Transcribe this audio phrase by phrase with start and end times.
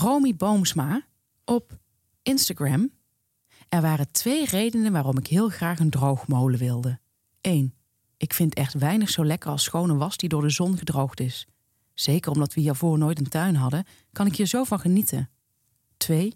[0.00, 1.02] Romy Boomsma
[1.44, 1.78] op
[2.22, 2.90] Instagram.
[3.68, 6.98] Er waren twee redenen waarom ik heel graag een droogmolen wilde.
[7.40, 7.74] 1.
[8.16, 11.46] Ik vind echt weinig zo lekker als schone was die door de zon gedroogd is.
[11.94, 15.30] Zeker omdat we hiervoor nooit een tuin hadden, kan ik hier zo van genieten.
[15.96, 16.34] 2.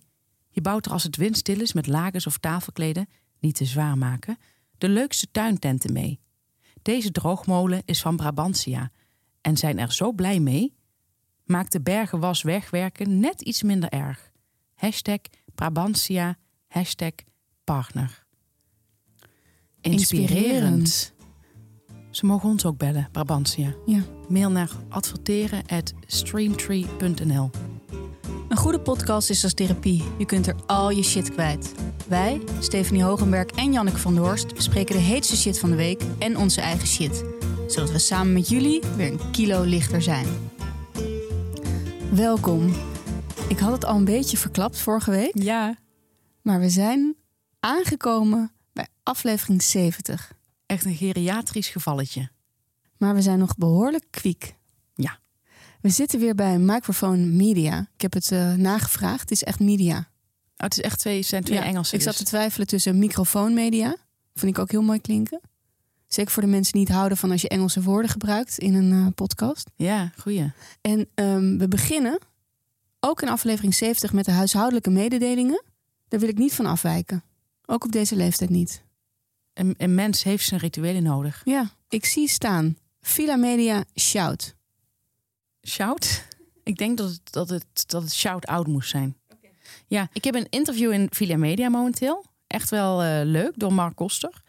[0.48, 3.08] Je bouwt er als het windstil is met lakens of tafelkleden,
[3.38, 4.38] niet te zwaar maken,
[4.78, 6.20] de leukste tuintenten mee.
[6.82, 8.90] Deze droogmolen is van Brabantia
[9.40, 10.74] en zijn er zo blij mee.
[11.44, 14.30] Maakt de bergenwas wegwerken net iets minder erg.
[14.74, 15.18] Hashtag
[15.54, 17.12] Brabantia, hashtag
[17.64, 18.24] partner.
[19.80, 21.12] Inspirerend.
[22.10, 23.74] Ze mogen ons ook bellen, Brabantia.
[23.86, 24.02] Ja.
[24.28, 27.50] Mail naar adverteren@streamtree.nl.
[28.48, 30.02] Een goede podcast is als therapie.
[30.18, 31.74] Je kunt er al je shit kwijt.
[32.08, 36.02] Wij, Stephanie Hogenberg en Janneke van der Horst, bespreken de heetste shit van de week
[36.18, 37.24] en onze eigen shit.
[37.66, 40.26] Zodat we samen met jullie weer een kilo lichter zijn.
[42.16, 42.74] Welkom.
[43.48, 45.76] Ik had het al een beetje verklapt vorige week, Ja,
[46.42, 47.16] maar we zijn
[47.60, 50.32] aangekomen bij aflevering 70.
[50.66, 52.28] echt een geriatrisch gevalletje.
[52.96, 54.54] Maar we zijn nog behoorlijk kwiek.
[54.94, 55.18] Ja.
[55.80, 57.88] We zitten weer bij Microphone Media.
[57.94, 59.20] Ik heb het eh, nagevraagd.
[59.20, 59.96] Het is echt media.
[59.98, 60.04] Oh,
[60.56, 61.94] het is echt twee, zijn twee Ja, Engelse.
[61.94, 62.22] Ik zat dus.
[62.22, 63.96] te twijfelen tussen microfoonmedia.
[64.34, 65.40] Vind ik ook heel mooi klinken.
[66.12, 68.92] Zeker voor de mensen die niet houden van als je Engelse woorden gebruikt in een
[68.92, 69.70] eh, podcast.
[69.76, 70.52] Ja, goeie.
[70.80, 72.18] En ehm, we beginnen
[73.00, 75.62] ook in aflevering 70 met de huishoudelijke mededelingen.
[76.08, 77.22] Daar wil ik niet van afwijken.
[77.66, 78.82] Ook op deze leeftijd niet.
[79.54, 81.42] Een, een mens heeft zijn rituelen nodig.
[81.44, 82.76] Ja, ik zie staan.
[83.00, 84.54] Villa Media Shout.
[85.66, 86.28] Shout?
[86.62, 89.16] Ik denk dat het, dat het, dat het shout-out moest zijn.
[89.86, 92.24] Ja, ik heb een interview in Villa Media momenteel.
[92.46, 94.42] Echt wel eh, leuk, door Mark Koster.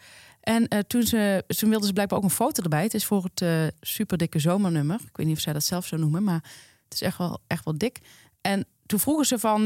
[0.44, 2.84] En eh, toen, ze, toen wilden ze blijkbaar ook een foto erbij.
[2.84, 5.00] Het is voor het eh super dikke zomernummer.
[5.08, 6.44] Ik weet niet of zij dat zelf zo noemen, maar
[6.84, 8.00] het is echt wel, echt wel dik.
[8.42, 9.64] En toen vroegen ze van, eh,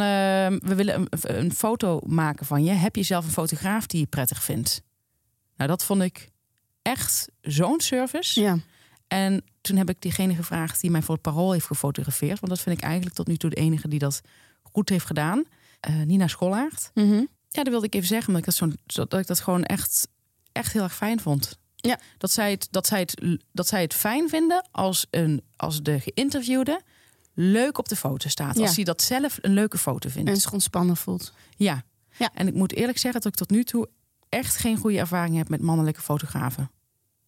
[0.48, 2.72] we willen een, een foto maken van je.
[2.72, 4.82] Heb je zelf een fotograaf die je prettig vindt?
[5.56, 6.30] Nou, dat vond ik
[6.82, 8.42] echt zo'n service.
[8.42, 8.58] Ja,
[9.08, 12.40] En toen heb ik diegene gevraagd die mij voor het parool heeft gefotografeerd.
[12.40, 14.22] Want dat vind ik eigenlijk tot nu toe de enige die dat
[14.62, 15.44] goed heeft gedaan.
[15.80, 16.92] Eh, Nina Schollaert.
[16.94, 17.24] Mhm.
[17.50, 18.56] Ja, dat wilde ik even zeggen, omdat ik dat,
[18.86, 20.08] zo'n dat, ik dat gewoon echt,
[20.58, 21.58] echt heel erg fijn vond.
[21.76, 22.00] Ja.
[22.18, 26.00] Dat, zij het, dat, zij het, dat zij het fijn vinden als, een, als de
[26.00, 26.82] geïnterviewde
[27.34, 28.56] leuk op de foto staat.
[28.56, 28.62] Ja.
[28.62, 30.30] Als hij dat zelf een leuke foto vindt.
[30.30, 31.34] en zich ontspannen voelt.
[31.56, 31.84] Ja.
[32.18, 32.30] Ja.
[32.34, 33.90] En ik moet eerlijk zeggen dat ik tot nu toe
[34.30, 36.72] echt geen goede ervaring heb met mannelijke fotografen.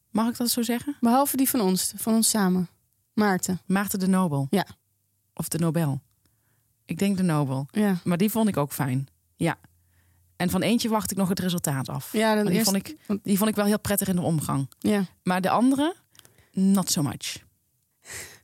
[0.09, 0.97] Mag ik dat zo zeggen?
[0.99, 2.69] Behalve die van ons, van ons samen.
[3.13, 3.61] Maarten.
[3.65, 4.47] Maarten de Nobel.
[4.49, 4.65] Ja.
[5.33, 6.01] Of de Nobel.
[6.85, 7.67] Ik denk de Nobel.
[7.71, 9.07] Ja, Maar die vond ik ook fijn.
[9.35, 9.57] Ja.
[10.39, 12.13] En van eentje wacht ik nog het resultaat af.
[12.13, 14.69] ja, dan die, eerst, vond ik, die vond ik wel heel prettig in de omgang.
[14.79, 15.05] ja.
[15.23, 15.95] Maar de andere,
[16.51, 17.37] not so much.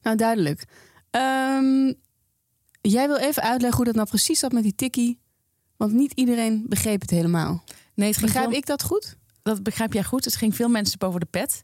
[0.02, 0.66] Nou, duidelijk.
[1.10, 1.94] Ehm,
[2.82, 5.20] jij wil even uitleggen hoe dat nou precies zat met die tikkie.
[5.78, 7.64] Want niet iedereen begreep het helemaal.
[7.94, 9.16] Nee, het ging Begrijp veel- ik dat goed?
[9.44, 10.26] dat begrijp jij goed.
[10.26, 11.64] Het ging veel mensen boven de pet.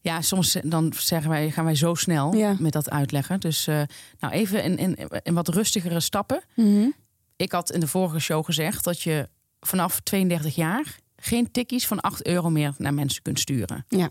[0.00, 2.56] Ja, soms eh, dan zeggen wij, gaan wij zo snel Ja.
[2.58, 3.40] met dat uitleggen.
[3.40, 3.82] Dus eh,
[4.18, 6.42] nou even in, in, in wat rustigere stappen.
[7.36, 9.28] Ik had in de vorige show gezegd dat je
[9.60, 13.84] vanaf 32 jaar geen tikkies van 8 euro meer naar mensen kunt sturen.
[13.88, 14.10] Ja.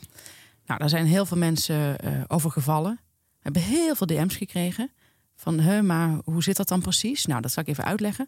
[0.65, 2.99] Nou, daar zijn heel veel mensen eh over gevallen.
[3.03, 4.91] We hebben heel veel DM's gekregen.
[5.35, 7.25] Van, hè, maar hoe zit dat dan precies?
[7.25, 8.27] Nou, dat zal ik even uitleggen.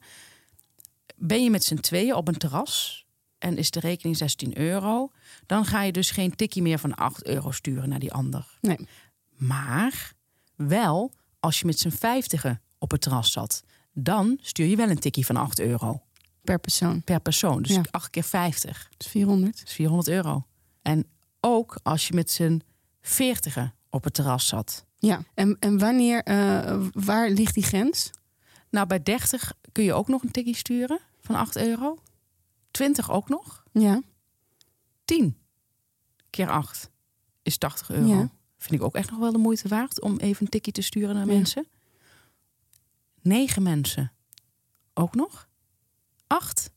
[1.16, 3.06] Ben je met z'n tweeën op een terras
[3.38, 5.12] en is de rekening 16 euro...
[5.46, 8.58] dan ga je dus geen tikkie meer van 8 euro sturen naar die ander.
[8.62, 8.88] Nee.
[9.36, 10.14] Maar
[10.56, 13.64] wel als je met z'n vijftigen op het terras zat...
[13.94, 16.02] dan stuur je wel een tikkie van 8 euro
[16.50, 17.02] Per persoon.
[17.04, 17.62] per persoon.
[17.62, 17.82] Dus Ja.
[17.92, 18.88] 8 keer 50.
[18.90, 19.58] Dat is 400.
[19.60, 20.46] Dat is 400 euro.
[20.82, 21.06] En
[21.40, 22.62] ook als je met z'n
[23.02, 24.86] veertigen op het terras zat.
[24.98, 25.22] Ja.
[25.34, 28.10] En, en wanneer, eh, waar ligt die grens?
[28.70, 31.98] Nou, bij 30 kun je ook nog een tikkie sturen van 8 euro.
[32.72, 33.64] 20 ook nog.
[33.72, 34.02] Ja.
[35.06, 35.38] 10
[36.30, 36.90] keer 8
[37.44, 38.08] is 80 euro.
[38.08, 38.30] Ja.
[38.58, 41.16] Vind ik ook echt nog wel de moeite waard om even een tikkie te sturen
[41.16, 41.34] naar Ja.
[41.34, 41.68] mensen.
[43.22, 44.12] 9 mensen
[44.94, 45.48] ook nog.
[46.30, 46.72] 8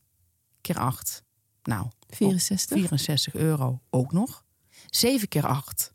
[0.61, 1.23] keer 8.
[1.63, 2.77] Nou, 64.
[2.77, 4.43] 64 euro ook nog.
[4.89, 5.93] 7 keer 8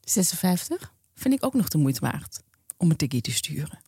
[0.00, 0.94] 56.
[1.14, 2.42] vind ik ook nog de moeite waard
[2.76, 3.78] om een tikkie te sturen.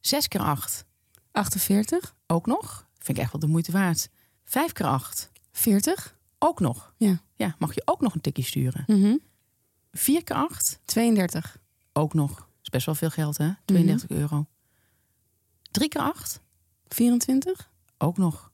[0.00, 0.84] 6 keer 8
[1.32, 2.14] 48.
[2.26, 2.88] ook nog.
[2.98, 4.08] Vind ik echt wel de moeite waard.
[4.44, 6.16] 5 keer 8 40.
[6.38, 6.94] ook nog.
[6.96, 7.22] Ja.
[7.34, 8.84] Ja, mag je ook nog een tikkie sturen.
[8.86, 9.16] Mhm.
[9.92, 11.58] 4 keer 8 32.
[11.92, 12.48] ook nog.
[12.62, 13.48] is best wel veel geld, Mhm.
[13.48, 13.54] hè?
[13.64, 14.46] 32 euro.
[15.70, 16.40] 3 keer 8
[16.88, 17.72] 24.
[17.98, 18.52] Ook nog.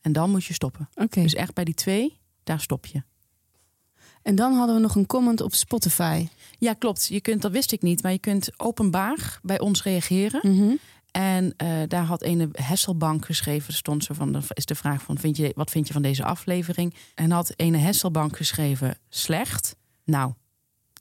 [0.00, 0.88] En dan moet je stoppen.
[1.08, 3.02] Dus echt bij die twee, daar stop je.
[4.22, 6.28] En dan hadden we nog een comment op Spotify.
[6.58, 7.06] Ja, klopt.
[7.06, 10.40] Je kunt, dat wist ik niet, maar je kunt openbaar bij ons reageren.
[10.42, 10.74] Mhm.
[11.10, 13.74] En eh, daar had een Hesselbank geschreven.
[13.74, 16.94] Stond zo van, is de vraag van, vind je, wat vind je van deze aflevering?
[17.14, 19.76] En had een Hesselbank geschreven, slecht.
[20.04, 20.32] Nou,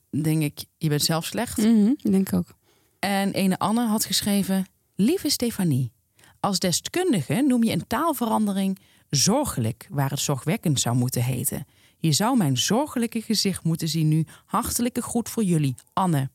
[0.10, 1.58] denk ik, je bent zelf slecht.
[1.58, 2.56] Mhm, ik denk ook.
[3.00, 4.66] En ene Anne had geschreven,
[4.96, 5.92] lieve Stefanie.
[6.40, 11.66] Als deskundige noem je een taalverandering zorgelijk, waar het zorgwekkend zou moeten heten.
[11.98, 14.26] Je zou mijn zorgelijke gezicht moeten zien nu.
[14.46, 16.30] Hartelijke groet voor jullie, Anne.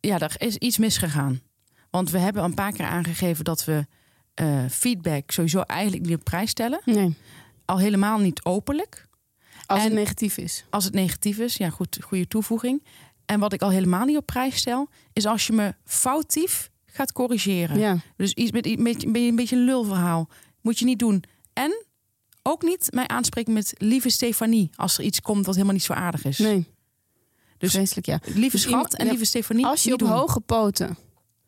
[0.00, 1.40] Ja, er is iets misgegaan.
[1.90, 3.86] Want we hebben een paar keer aangegeven dat we
[4.34, 6.80] eh, feedback sowieso eigenlijk niet op prijs stellen.
[6.84, 7.14] Nee.
[7.64, 9.06] Al helemaal niet openlijk.
[9.66, 10.64] Als het negatief is.
[10.70, 12.84] Als het negatief is, ja, goed, goede toevoeging.
[13.24, 17.12] En wat ik al helemaal niet op prijs stel, is als je me foutief gaat
[17.12, 17.78] corrigeren.
[17.78, 17.98] Ja.
[18.16, 20.28] Dus iets met, met, met een beetje een lulverhaal.
[20.60, 21.24] Moet je niet doen.
[21.52, 21.84] En
[22.42, 24.70] ook niet mij aanspreken met lieve Stefanie.
[24.76, 26.38] Als er iets komt wat helemaal niet zo aardig is.
[26.38, 26.66] Nee.
[27.58, 28.20] Dus Vreselijk, ja.
[28.24, 29.66] lieve Dus schat en ja, lieve Stefanie.
[29.66, 30.08] Als je op doen.
[30.08, 30.96] hoge poten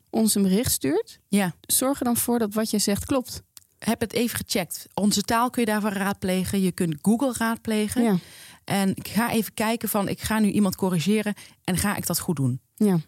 [0.09, 3.41] ons een bericht stuurt, Ja, zorg er dan voor dat wat je zegt klopt.
[3.79, 4.87] heb het even gecheckt.
[4.93, 6.61] Onze taal kun je daarvoor raadplegen.
[6.61, 8.03] Je kunt Google raadplegen.
[8.03, 8.15] Ja.
[8.63, 11.33] En ik ga even kijken van, ik ga nu iemand corrigeren.
[11.63, 12.61] En ga ik dat goed doen?
[12.75, 12.99] Ja.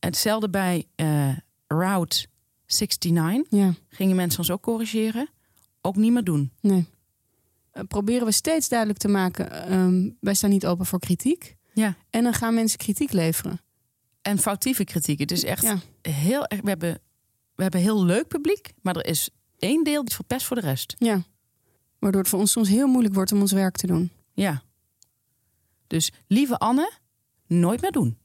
[0.00, 1.36] Hetzelfde bij eh,
[1.66, 2.26] Route
[2.66, 3.46] 69.
[3.50, 3.74] Ja.
[3.88, 5.28] Gingen mensen ons ook corrigeren?
[5.80, 6.52] Ook niet meer doen.
[6.60, 6.86] Nee.
[7.70, 11.56] Eh, proberen we steeds duidelijk te maken, ehm, wij staan niet open voor kritiek.
[11.74, 11.96] Ja.
[12.10, 13.60] En dan gaan mensen kritiek leveren.
[14.22, 15.18] En foutieve kritiek.
[15.18, 15.78] Het is echt Ja.
[16.02, 16.60] heel erg.
[16.60, 16.98] We hebben,
[17.54, 20.94] we hebben heel leuk publiek, maar er is één deel die verpest voor de rest.
[20.98, 21.22] Ja.
[21.98, 24.10] Waardoor het voor ons soms heel moeilijk wordt om ons werk te doen.
[24.32, 24.62] Ja.
[25.86, 26.92] Dus lieve Anne,
[27.46, 28.18] nooit meer doen.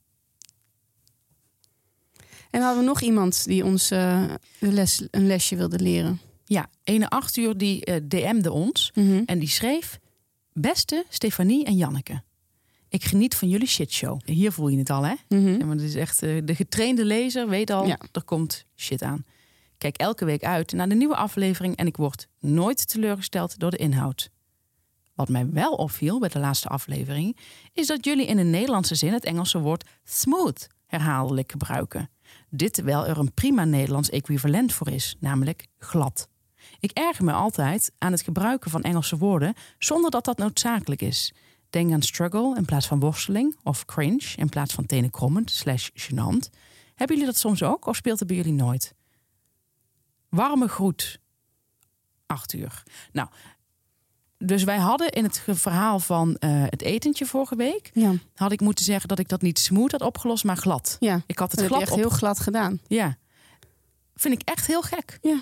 [2.55, 4.23] En hadden we nog iemand die ons eh,
[4.59, 6.19] een, les, een lesje wilde leren.
[6.45, 8.91] Ja, ene acht uur die eh, DM'de ons
[9.25, 9.99] en die schreef:
[10.53, 12.23] Beste Stefanie en Janneke,
[12.89, 14.19] ik geniet van jullie shitshow.
[14.25, 15.13] Hier voel je het al, hè?
[15.29, 15.47] Mhm.
[15.57, 17.99] Ja, maar het is echt, eh, de getrainde lezer weet al, Ja.
[18.11, 19.25] er komt shit aan.
[19.77, 23.77] Kijk elke week uit naar de nieuwe aflevering en ik word nooit teleurgesteld door de
[23.77, 24.29] inhoud.
[25.13, 27.37] Wat mij wel opviel bij de laatste aflevering,
[27.73, 32.09] is dat jullie in een Nederlandse zin het Engelse woord smooth herhaaldelijk gebruiken.
[32.49, 36.29] Dit terwijl er een prima Nederlands equivalent voor is, namelijk glad.
[36.79, 41.33] Ik erger me altijd aan het gebruiken van Engelse woorden zonder dat dat noodzakelijk is.
[41.69, 46.49] Denk aan struggle in plaats van worsteling of cringe in plaats van tenenkrommend slash gênant.
[46.95, 48.93] Hebben jullie dat soms ook of speelt het bij jullie nooit?
[50.29, 51.19] Warme groet.
[52.25, 52.83] Acht uur.
[53.11, 53.29] Nou,
[54.37, 57.89] dus wij hadden in het verhaal van eh, het etentje vorige week...
[57.93, 60.97] Ja, had ik moeten zeggen dat ik dat niet smooth had opgelost, maar glad.
[60.99, 61.21] ja.
[61.27, 61.97] Ik had dat het je glad echt op...
[61.97, 62.79] heel glad gedaan.
[62.87, 63.17] Ja.
[64.15, 65.19] Vind ik echt heel gek.
[65.21, 65.41] Ja.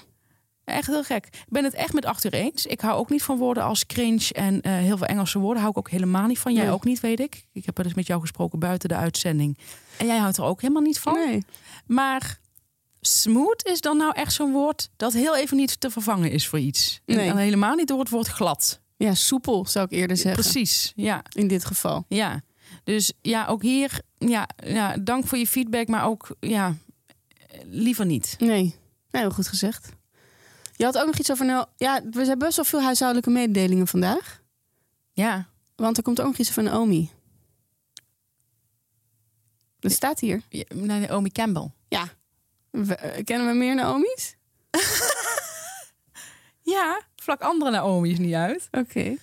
[0.65, 1.25] Echt heel gek.
[1.25, 2.65] Ik ben het echt met acht uur eens.
[2.65, 5.57] Ik hou ook niet van woorden als cringe en eh, heel veel Engelse woorden.
[5.61, 6.53] Hou ik ook helemaal niet van.
[6.53, 6.73] Jij Nee.
[6.73, 7.45] ook niet, weet ik.
[7.53, 9.57] Ik heb wel eens met jou gesproken buiten de uitzending.
[9.97, 11.13] En jij houdt er ook helemaal niet van.
[11.13, 11.45] Nee.
[11.85, 12.39] Maar
[13.01, 16.59] smooth is dan nou echt zo'n woord dat heel even niet te vervangen is voor
[16.59, 17.01] iets.
[17.05, 17.35] Nee.
[17.35, 18.81] helemaal niet door het woord glad.
[19.03, 20.41] Ja, soepel zou ik eerder zeggen.
[20.43, 21.21] Precies, ja.
[21.33, 22.05] In dit geval.
[22.07, 22.41] Ja,
[22.83, 26.75] dus ja, ook hier, ja, ja, dank voor je feedback, maar ook, ja,
[27.63, 28.35] liever niet.
[28.39, 28.75] Nee.
[29.11, 29.89] Nee, heel goed gezegd.
[30.75, 31.45] Je had ook nog iets over...
[31.45, 34.41] Nou, ja, we hebben best wel veel huishoudelijke mededelingen vandaag.
[35.11, 37.09] Ja, Want er komt ook nog iets van Naomi.
[39.79, 40.41] Dat staat hier.
[40.49, 41.71] Ja, Naomi Campbell.
[41.87, 42.07] Ja.
[42.69, 44.35] We- eh, kennen we meer Naomi's?
[46.65, 48.67] Ja, vlak andere Naomi's niet uit.
[48.71, 49.15] Oké.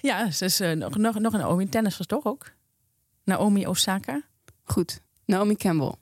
[0.00, 2.50] Ja, ze is eh, nog, nog, nog een Naomi, tennisser toch ook?
[3.24, 4.22] Naomi Osaka.
[4.64, 5.00] Goed.
[5.24, 5.94] Naomi Campbell.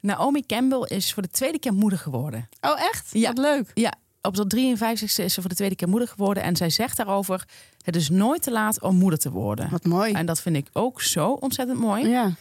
[0.00, 2.48] Naomi Campbell is voor de tweede keer moeder geworden.
[2.60, 3.10] Oh, echt?
[3.12, 3.28] Ja.
[3.28, 3.70] Wat leuk.
[3.74, 6.42] Ja, op de 53ste is ze voor de tweede keer moeder geworden.
[6.42, 7.44] En zij zegt daarover,
[7.82, 9.70] het is nooit te laat om moeder te worden.
[9.70, 10.12] Wat mooi.
[10.12, 12.08] En dat vind ik ook zo ontzettend mooi.
[12.08, 12.34] Ja.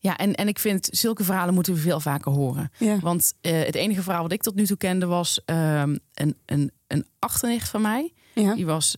[0.00, 2.70] Ja, en, en ik vind zulke verhalen moeten we veel vaker horen.
[2.78, 2.98] Ja.
[2.98, 6.72] Want eh, het enige verhaal wat ik tot nu toe kende was ehm, een, een,
[6.86, 8.12] een achternicht van mij.
[8.34, 8.54] Ja.
[8.54, 8.96] Die was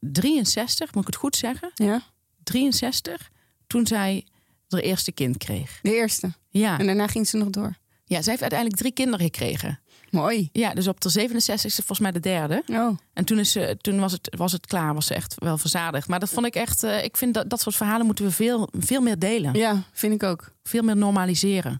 [0.00, 1.70] 63, moet ik het goed zeggen?
[1.74, 2.02] ja.
[2.42, 3.30] 63,
[3.66, 4.26] toen zij
[4.68, 5.78] haar eerste kind kreeg.
[5.82, 6.32] De eerste.
[6.48, 7.74] Ja, En daarna ging ze nog door.
[8.04, 9.80] ja zij heeft uiteindelijk drie kinderen gekregen.
[10.12, 10.48] Mooi.
[10.52, 12.62] Ja, dus op de 67 is volgens mij de derde.
[12.66, 12.96] Oh.
[13.12, 16.08] En toen, is ze, toen was, het, was het klaar, was ze echt wel verzadigd.
[16.08, 18.68] Maar dat vond ik echt, eh, ik vind dat dat soort verhalen moeten we veel,
[18.72, 19.54] veel meer delen.
[19.54, 20.52] Ja, vind ik ook.
[20.62, 21.72] Veel meer normaliseren.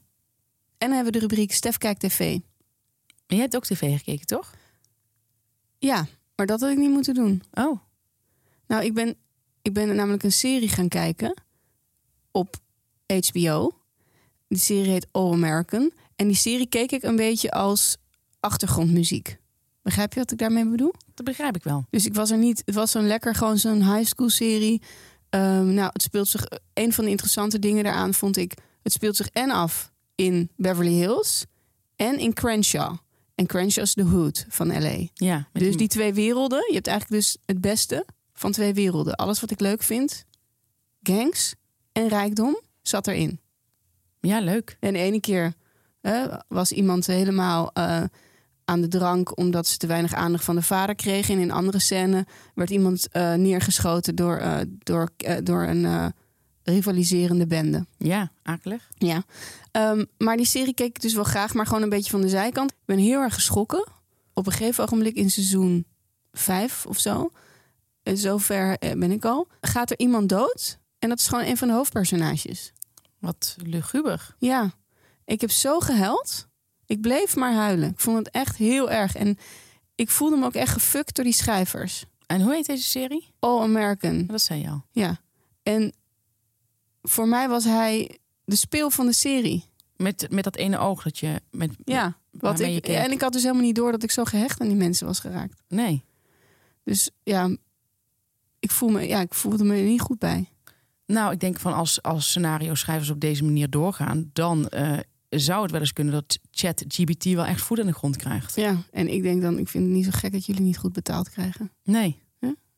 [0.78, 2.20] En dan hebben we de rubriek Stef kijkt tv.
[2.20, 2.42] En
[3.26, 4.54] jij hebt ook tv gekeken, toch?
[5.78, 7.42] Ja, maar dat had ik niet moeten doen.
[7.52, 7.78] Oh,
[8.66, 9.14] Nou, ik ben,
[9.62, 11.42] ik ben namelijk een serie gaan kijken
[12.30, 12.56] op
[13.06, 13.72] HBO.
[14.48, 15.92] Die serie heet All American.
[16.16, 17.96] En die serie keek ik een beetje als
[18.42, 19.40] achtergrondmuziek.
[19.82, 20.92] Begrijp je wat ik daarmee bedoel?
[21.14, 21.87] dat begrijp ik wel.
[21.90, 22.62] Dus ik was er niet.
[22.64, 24.82] Het was zo'n lekker, gewoon zo'n high school serie.
[25.28, 26.46] Ehm, nou, het speelt zich.
[26.75, 28.54] Een van de interessante dingen daaraan vond ik.
[28.82, 31.44] Het speelt zich en af in Beverly Hills
[31.96, 32.96] en in Crenshaw.
[33.34, 35.06] En Crenshaw is de hood van LA.
[35.14, 39.14] Ja, Dus die twee werelden, je hebt eigenlijk dus het beste van twee werelden.
[39.14, 40.25] Alles wat ik leuk vind,
[41.02, 41.54] gangs
[41.92, 43.40] en rijkdom, zat erin.
[44.20, 44.76] Ja, leuk.
[44.80, 45.54] En de ene keer
[46.00, 48.02] eh, was iemand helemaal eh,
[48.64, 51.28] aan de drank omdat ze te weinig aandacht van de vader kreeg.
[51.28, 56.12] En in een andere scène werd iemand eh, neergeschoten door, eh, door, eh, door een
[56.62, 57.87] rivaliserende bende.
[57.99, 58.88] Ja, akelig.
[58.99, 59.25] Ja.
[59.71, 62.28] Ehm, maar die serie keek ik dus wel graag, maar gewoon een beetje van de
[62.28, 62.71] zijkant.
[62.71, 63.88] Ik ben heel erg geschrokken.
[64.35, 65.87] Op een gegeven ogenblik in seizoen
[66.33, 67.31] vijf of zo.
[68.02, 69.49] En zover ben ik al.
[69.61, 70.78] Gaat er iemand dood?
[70.99, 72.73] En dat is gewoon een van de hoofdpersonages.
[73.19, 74.35] Wat luguber.
[74.38, 74.73] Ja,
[75.25, 76.49] ik heb zo gehuild.
[76.86, 77.90] Ik bleef maar huilen.
[77.90, 79.14] Ik vond het echt heel erg.
[79.14, 79.38] En
[79.94, 82.04] ik voelde me ook echt gefukt door die schrijvers.
[82.26, 83.34] En hoe heet deze serie?
[83.38, 84.26] All American.
[84.26, 84.84] Dat zei je al.
[84.90, 85.20] Ja.
[85.62, 85.92] En
[87.02, 89.64] voor mij was hij de speel van de serie.
[89.96, 91.40] Met, met dat ene oog dat je...
[91.50, 92.20] Met, Ja.
[92.30, 92.96] Wat je ik, keek.
[92.96, 95.18] en ik had dus helemaal niet door dat ik zo gehecht aan die mensen was
[95.18, 95.62] geraakt.
[95.68, 96.04] Nee.
[96.84, 97.56] Dus ja,
[98.58, 100.48] ik, voel me, ja, ik voelde me er niet goed bij.
[101.06, 104.30] Nou, ik denk van als, als scenario-schrijvers op deze manier doorgaan...
[104.32, 104.98] dan eh,
[105.40, 108.56] zou het wel eens kunnen dat ChatGPT wel echt voet aan de grond krijgt.
[108.56, 110.92] Ja, en ik denk dan, ik vind het niet zo gek dat jullie niet goed
[110.92, 111.72] betaald krijgen.
[111.84, 112.20] Nee.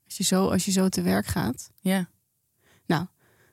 [0.04, 1.70] Als je zo, als je zo te werk gaat.
[1.80, 2.08] Ja.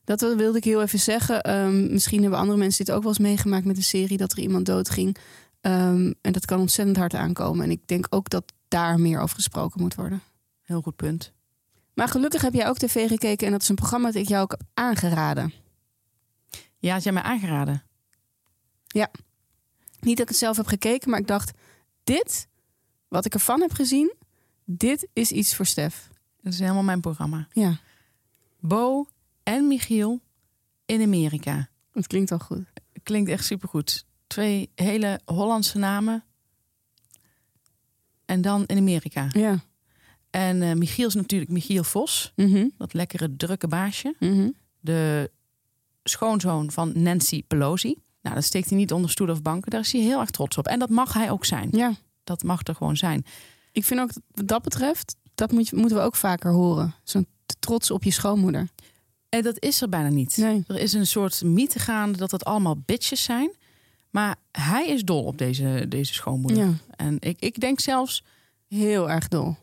[0.03, 1.41] Dat wilde ik heel even zeggen.
[1.41, 4.39] Ehm, misschien hebben andere mensen dit ook wel eens meegemaakt met een serie dat er
[4.39, 5.17] iemand doodging.
[5.62, 7.63] Ehm, en dat kan ontzettend hard aankomen.
[7.63, 10.22] En ik denk ook dat daar meer over gesproken moet worden.
[10.62, 11.34] Heel goed punt.
[11.93, 14.43] Maar gelukkig heb jij ook tv gekeken en dat is een programma dat ik jou
[14.43, 15.53] ook heb aangeraden.
[16.77, 17.84] Ja, had jij mij aangeraden?
[18.93, 21.51] Niet dat ik het zelf heb gekeken, maar ik dacht:
[22.03, 22.48] dit,
[23.07, 24.13] wat ik ervan heb gezien,
[24.65, 26.10] dit is iets voor Stef.
[26.41, 27.48] Dat is helemaal mijn programma.
[27.51, 27.79] Ja,
[28.60, 29.07] Bo
[29.43, 30.21] en Michiel
[30.86, 31.69] in Amerika.
[31.93, 32.63] het klinkt al goed.
[33.03, 34.05] Klinkt echt supergoed.
[34.27, 36.24] Twee hele Hollandse namen.
[38.25, 39.27] En dan in Amerika.
[39.31, 39.63] Ja.
[40.29, 42.31] En eh, Michiel is natuurlijk Michiel Vos.
[42.36, 42.67] Mhm.
[42.77, 44.15] Dat lekkere drukke baasje.
[44.19, 44.50] Mhm.
[44.79, 45.31] De
[46.03, 47.95] schoonzoon van Nancy Pelosi.
[48.22, 49.72] Nou, dat steekt hij niet onder stoel of banken.
[49.72, 50.68] Daar is hij heel erg trots op.
[50.68, 51.70] En dat mag hij ook zijn.
[51.72, 53.25] Ja, Dat mag er gewoon zijn.
[53.72, 56.94] ik vind ook dat wat dat betreft, dat moet moeten we ook vaker horen.
[57.04, 57.28] Zo'n
[57.60, 58.68] trots op je schoonmoeder.
[59.30, 60.38] En dat is er bijna niet.
[60.38, 60.63] Nee.
[60.68, 63.51] Er is een soort mythe gaande dat het allemaal bitches zijn.
[64.10, 66.66] Maar hij is dol op deze, deze schoonmoeder.
[66.66, 68.24] Ja, En ik, ik denk zelfs
[68.68, 69.56] heel erg dol.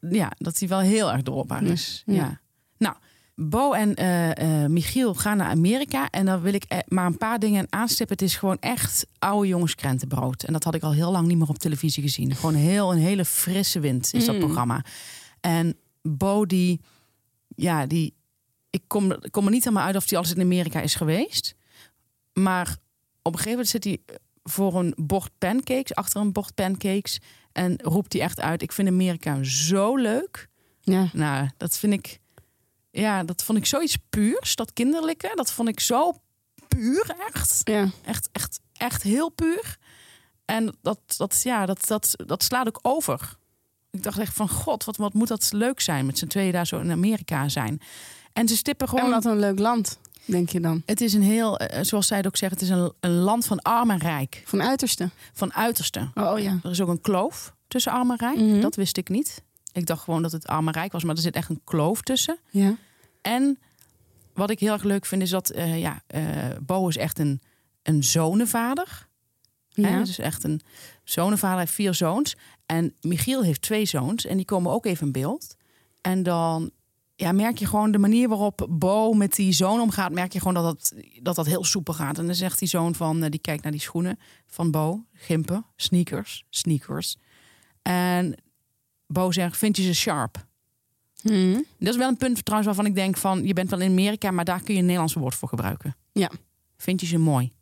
[0.00, 2.02] ja, dat hij wel heel erg dol op haar is.
[2.06, 2.14] ja.
[2.14, 2.40] Ja.
[2.78, 2.96] Nou,
[3.34, 6.10] Bo en eh, eh, Michiel gaan naar Amerika.
[6.10, 8.16] En dan wil ik eh, maar een paar dingen aanstippen.
[8.16, 10.42] Het is gewoon echt oude jongens krentenbrood.
[10.42, 12.34] En dat had ik al heel lang niet meer op televisie gezien.
[12.34, 14.40] Gewoon heel, een hele frisse wind is dat Mm.
[14.40, 14.84] programma.
[15.40, 16.80] En Bo die,
[17.48, 18.14] ja, die...
[18.70, 21.54] Ik kom, er niet helemaal uit of hij alles in Amerika is geweest.
[22.32, 22.76] Maar
[23.22, 23.98] op een gegeven moment zit hij
[24.42, 27.20] voor een bord pancakes, achter een bord pancakes.
[27.52, 30.48] En roept hij echt uit: Ik vind Amerika zo leuk.
[30.80, 32.20] Ja, Nou, dat vind ik.
[32.92, 34.56] Ja, dat vond ik zoiets puurs.
[34.56, 35.32] Dat kinderlijke.
[35.34, 36.12] Dat vond ik zo
[36.68, 37.60] puur, echt.
[37.64, 37.88] ja.
[38.04, 39.76] Echt, echt, echt heel puur.
[40.44, 43.36] En dat, dat, ja, dat, dat, dat slaat ook over.
[43.90, 46.66] Ik dacht echt van: God, wat, wat moet dat leuk zijn met z'n tweeën daar
[46.66, 47.80] zo in Amerika zijn.
[48.32, 49.04] En ze stippen gewoon.
[49.04, 50.82] En wat een leuk land, denk je dan.
[50.86, 53.46] Het is een heel, eh, zoals zij het ook zegt, het is een, een land
[53.46, 54.42] van arm en rijk.
[54.44, 55.10] Van uiterste.
[55.32, 56.10] Van uiterste.
[56.14, 56.58] Oh, oh ja.
[56.62, 58.36] Er is ook een kloof tussen arm en rijk.
[58.36, 58.60] Mhm.
[58.60, 59.42] Dat wist ik niet.
[59.72, 62.02] Ik dacht gewoon dat het arm en rijk was, maar er zit echt een kloof
[62.02, 62.38] tussen.
[62.50, 62.76] Ja.
[63.22, 63.58] En
[64.34, 66.22] wat ik heel erg leuk vind is dat eh, ja, eh,
[66.62, 67.40] Bo is echt een,
[67.82, 69.08] een zonenvader.
[69.68, 69.88] Ja.
[69.88, 70.04] Hè?
[70.04, 70.60] Dus echt een
[71.04, 72.36] zonenvader, hij heeft vier zoons.
[72.66, 75.56] En Michiel heeft twee zoons en die komen ook even in beeld.
[76.00, 76.70] En dan
[77.16, 80.54] ja, merk je gewoon de manier waarop Bo met die zoon omgaat, merk je gewoon
[80.54, 82.18] dat dat, dat, dat heel soepel gaat.
[82.18, 85.66] En dan zegt die zoon van, eh, die kijkt naar die schoenen van Bo, gimpen,
[85.76, 87.16] sneakers, sneakers.
[87.82, 88.41] En
[89.12, 90.46] Bo zegt, vind je ze sharp?
[91.22, 91.60] Mhm.
[91.78, 93.46] Dat is wel een punt trouwens waarvan ik denk van...
[93.46, 95.96] je bent wel in Amerika, maar daar kun je een Nederlands woord voor gebruiken.
[96.12, 96.30] Ja.
[96.76, 97.52] Vind je ze mooi?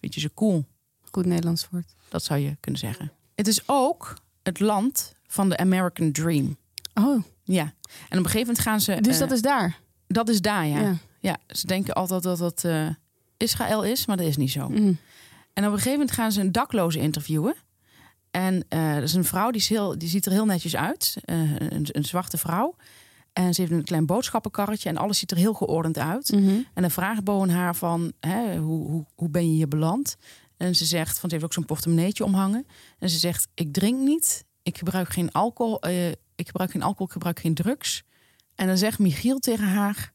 [0.00, 0.64] Vind je ze cool?
[1.10, 1.94] Goed Nederlands woord.
[2.08, 3.12] Dat zou je kunnen zeggen.
[3.34, 6.56] Het is ook het land van de American Dream.
[6.94, 7.62] Oh, Ja.
[7.62, 9.00] En op een gegeven moment gaan ze...
[9.00, 9.80] dus eh, dat is daar.
[10.06, 10.80] dat is daar, ja.
[10.80, 10.96] ja.
[11.20, 11.36] Ja.
[11.48, 12.88] ze denken altijd dat dat eh,
[13.36, 14.68] Israël is, maar dat is niet zo.
[14.68, 14.92] Mhm.
[15.52, 17.54] En op een gegeven moment gaan ze een dakloze interviewen.
[18.30, 21.16] En eh dat is een vrouw, die, is heel, die ziet er heel netjes uit.
[21.24, 22.76] Eh, een, een zwarte vrouw.
[23.32, 26.32] En ze heeft een klein boodschappenkarretje en alles ziet er heel geordend uit.
[26.32, 26.48] Mhm.
[26.74, 30.16] En dan vraagt Bo aan haar van, hè, hoe, hoe, hoe ben je hier beland?
[30.56, 32.66] En ze zegt, want ze heeft ook zo'n portemonneetje omhangen.
[32.98, 37.06] En ze zegt, ik drink niet, ik gebruik geen alcohol, eh, ik gebruik geen alcohol,
[37.06, 38.02] ik gebruik geen drugs.
[38.54, 40.12] En dan zegt Michiel tegen haar,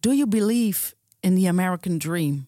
[0.00, 2.46] do you believe in the American dream?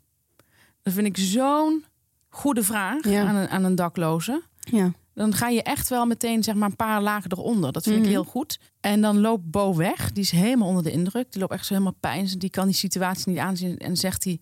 [0.83, 1.85] Dat vind ik zo'n
[2.29, 3.25] goede vraag Ja.
[3.27, 4.43] aan, een, aan een dakloze.
[4.61, 4.93] Ja.
[5.19, 7.73] Dan ga je echt wel meteen zeg maar, een paar lagen eronder.
[7.73, 8.05] Dat vind Mhm.
[8.05, 8.59] ik heel goed.
[8.81, 10.13] En dan loopt Bo weg.
[10.13, 11.33] Die is helemaal onder de indruk.
[11.33, 12.27] Die loopt echt zo helemaal pijn.
[12.39, 13.79] Die kan die situatie niet aanzien.
[13.79, 14.41] En zegt hij...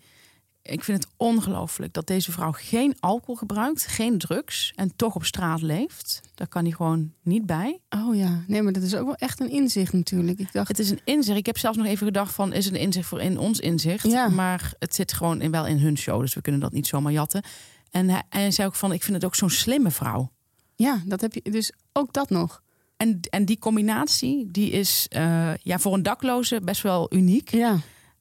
[0.63, 3.87] Ik vind het ongelooflijk dat deze vrouw geen alcohol gebruikt.
[3.87, 4.73] Geen drugs.
[4.75, 6.21] En toch op straat leeft.
[6.35, 7.81] Daar kan hij gewoon niet bij.
[7.89, 10.39] Oh ja, nee, maar dat is ook wel echt een inzicht natuurlijk.
[10.39, 11.39] Ik dacht, Het is een inzicht.
[11.39, 12.53] Ik heb zelfs nog even gedacht van...
[12.53, 14.07] Is het een inzicht voor in ons inzicht?
[14.07, 14.29] Ja.
[14.29, 16.21] Maar het zit gewoon in, wel in hun show.
[16.21, 17.43] Dus we kunnen dat niet zomaar jatten.
[17.91, 18.93] En hij, hij zei ook van...
[18.93, 20.31] Ik vind het ook zo'n slimme vrouw.
[20.77, 22.63] Ja, dat heb je dus ook dat nog.
[22.97, 27.51] En, en die combinatie, die is eh, ja, voor een dakloze best wel uniek.
[27.51, 27.79] Ja.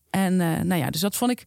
[0.10, 1.46] En eh, nou ja, dus dat vond ik,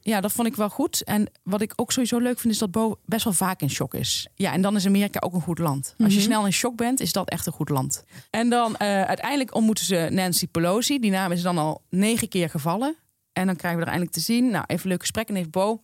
[0.00, 1.04] ja, dat vond ik wel goed.
[1.04, 3.94] En wat ik ook sowieso leuk vind, is dat Bo best wel vaak in shock
[3.94, 4.28] is.
[4.34, 5.94] Ja, en dan is Amerika ook een goed land.
[5.98, 6.28] Als je Mhm.
[6.28, 8.04] snel in shock bent, is dat echt een goed land.
[8.30, 10.98] En dan eh, uiteindelijk ontmoeten ze Nancy Pelosi.
[10.98, 12.96] Die naam is dan al negen keer gevallen.
[13.32, 14.50] En dan krijgen we er eindelijk te zien.
[14.50, 15.28] Nou, even leuk gesprek.
[15.28, 15.80] En heeft Bo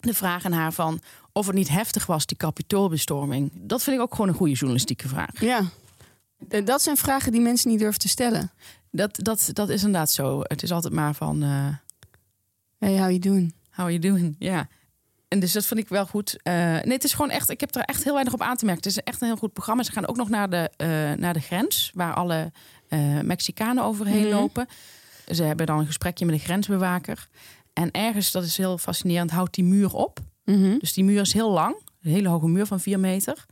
[0.00, 1.00] de vraag aan haar van
[1.38, 3.50] of het niet heftig was, die kapitoolbestorming.
[3.54, 5.40] Dat vind ik ook gewoon een goede journalistieke vraag.
[5.40, 5.62] Ja.
[6.64, 8.50] Dat zijn vragen die mensen niet durven te stellen.
[8.90, 10.40] Dat, dat, dat is inderdaad zo.
[10.42, 11.66] Het is altijd maar van, eh
[12.78, 13.54] Hey, how you doing?
[13.70, 14.36] how you doing?
[14.38, 14.68] Ja.
[15.28, 16.36] En dus dat vind ik wel goed.
[16.42, 18.64] Eh, nee, het is gewoon echt, ik heb er echt heel weinig op aan te
[18.64, 18.82] merken.
[18.84, 19.82] Het is echt een heel goed programma.
[19.82, 22.52] Ze gaan ook nog naar de, eh, naar de grens, waar alle
[22.88, 24.34] eh, Mexicanen overheen Mhm.
[24.34, 24.66] lopen.
[25.26, 27.28] Ze hebben dan een gesprekje met de grensbewaker.
[27.72, 30.18] En ergens, dat is heel fascinerend, houdt die muur op.
[30.48, 30.78] Mhm.
[30.78, 31.76] Dus die muur is heel lang.
[32.02, 33.46] Een hele hoge muur van vier meter.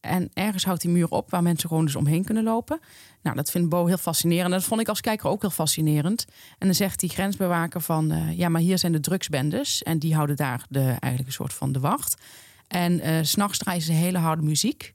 [0.00, 2.80] En ergens houdt die muur op waar mensen gewoon dus omheen kunnen lopen.
[3.22, 4.46] Nou, dat vindt Bo heel fascinerend.
[4.46, 6.24] En dat vond ik als kijker ook heel fascinerend.
[6.58, 8.10] En dan zegt die grensbewaker van...
[8.10, 9.82] eh, ja, maar hier zijn de drugsbendes.
[9.82, 12.22] En die houden daar de, eigenlijk een soort van de wacht.
[12.68, 14.94] En eh, s s'nachts draaien ze hele harde muziek.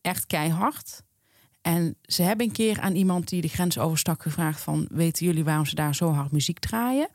[0.00, 1.02] Echt keihard.
[1.62, 4.88] En ze hebben een keer aan iemand die de grens overstak gevraagd van...
[4.90, 7.08] weten jullie waarom ze daar zo hard muziek draaien?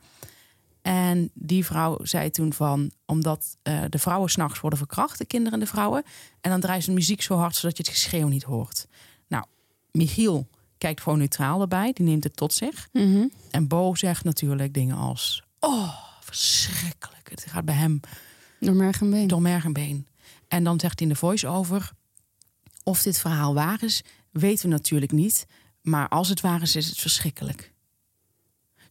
[0.82, 5.58] En die vrouw zei toen van, omdat eh, de vrouwen s'nachts worden verkracht, de kinderen
[5.58, 6.02] en de vrouwen.
[6.40, 8.86] En dan draaien ze de muziek zo hard zodat je het geschreeuw niet hoort.
[9.28, 9.44] Nou,
[9.90, 12.88] Michiel kijkt gewoon neutraal erbij, die neemt het tot zich.
[12.92, 13.26] Mhm.
[13.50, 17.30] En Bo zegt natuurlijk dingen als, oh, verschrikkelijk.
[17.30, 18.00] Het gaat bij hem
[18.60, 19.26] Door merg en been.
[19.26, 20.06] door merg en been.
[20.48, 21.90] En dan zegt hij in de voice-over,
[22.84, 25.46] of dit verhaal waar is, weten we natuurlijk niet.
[25.82, 27.71] Maar als het waar is, is het verschrikkelijk.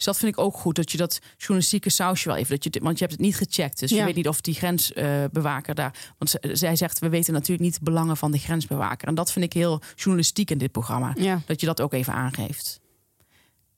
[0.01, 2.59] Dus dat vind ik ook goed, dat je dat journalistieke sausje wel even...
[2.59, 3.97] Dat je, want je hebt het niet gecheckt, dus Ja.
[3.97, 5.95] je weet niet of die grensbewaker daar...
[6.17, 9.07] Want zij zegt, we weten natuurlijk niet de belangen van de grensbewaker.
[9.07, 11.13] En dat vind ik heel journalistiek in dit programma.
[11.17, 11.41] Ja.
[11.45, 12.79] Dat je dat ook even aangeeft.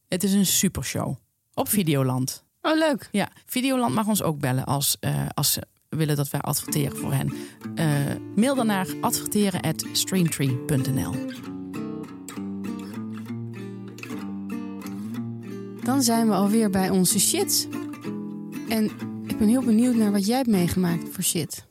[0.08, 1.16] Het is een supershow.
[1.54, 2.44] Op Videoland.
[2.62, 3.10] Oh, leuk.
[3.12, 7.14] Ja, Videoland mag ons ook bellen als, eh, als ze willen dat wij adverteren voor
[7.14, 7.34] hen.
[7.76, 7.86] Eh,
[8.36, 11.53] mail dan naar adverteren@streamtree.nl.
[15.84, 17.68] Dan zijn we alweer bij onze shit.
[18.70, 18.84] En
[19.28, 21.66] ik ben heel benieuwd naar wat jij hebt meegemaakt voor shit.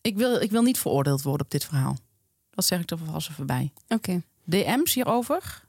[0.00, 1.96] Ik wil, ik wil niet veroordeeld worden op dit verhaal.
[2.50, 3.72] Dat zeg ik er vast even bij.
[3.88, 5.64] Oké, DM's hierover,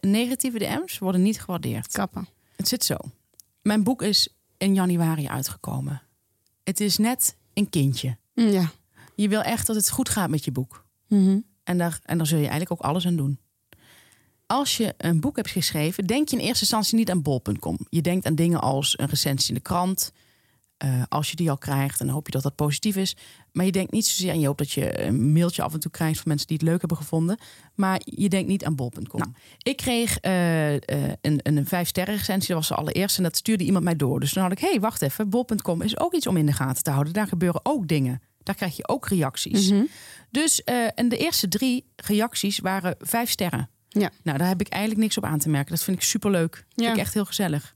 [0.00, 1.92] negatieve DM's, worden niet gewaardeerd.
[1.92, 2.28] kappen.
[2.56, 2.96] Het zit zo.
[3.62, 6.02] Mijn boek is in januari uitgekomen.
[6.64, 8.16] Het is net een kindje.
[8.34, 8.70] Mm, Ja.
[9.14, 10.84] Je wil echt dat het goed gaat met je boek.
[11.08, 11.38] Mhm.
[11.64, 13.38] En daar, en daar zul je eigenlijk ook alles aan doen.
[14.52, 17.78] Als je een boek hebt geschreven, denk je in eerste instantie niet aan bol.com.
[17.88, 20.12] Je denkt aan dingen als een recensie in de krant.
[20.76, 23.16] Eh, als je die al krijgt, dan hoop je dat dat positief is.
[23.52, 25.90] Maar je denkt niet zozeer aan je hoopt dat je een mailtje af en toe
[25.90, 27.38] krijgt van mensen die het leuk hebben gevonden.
[27.74, 29.20] Maar je denkt niet aan bol.com.
[29.20, 30.80] Nou, ik kreeg eh, eh,
[31.20, 33.18] een, een vijf sterren recensie, dat was de allereerste.
[33.18, 34.20] En dat stuurde iemand mij door.
[34.20, 36.52] Dus dan had ik, hé, hey, wacht even, bol.com is ook iets om in de
[36.52, 37.12] gaten te houden.
[37.12, 38.22] Daar gebeuren ook dingen.
[38.42, 39.70] Daar krijg je ook reacties.
[39.70, 39.84] Mhm.
[40.30, 43.68] Dus en de eerste drie reacties waren vijf sterren.
[43.92, 44.10] Ja.
[44.22, 45.74] Nou, daar heb ik eigenlijk niks op aan te merken.
[45.74, 46.52] Dat vind ik superleuk.
[46.54, 46.84] Dat Ja.
[46.84, 47.74] vind ik echt heel gezellig.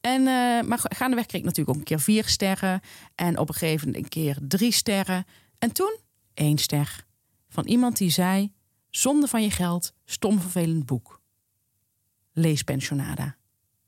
[0.00, 2.80] En, eh, maar ga- gaandeweg kreeg ik natuurlijk ook een keer vier sterren.
[3.14, 5.24] En op een gegeven moment een keer drie sterren.
[5.58, 5.96] En toen
[6.34, 7.04] één ster.
[7.48, 8.52] Van iemand die zei...
[8.90, 11.20] Zonde van je geld, stom vervelend boek.
[12.32, 13.36] Lees Pensionada.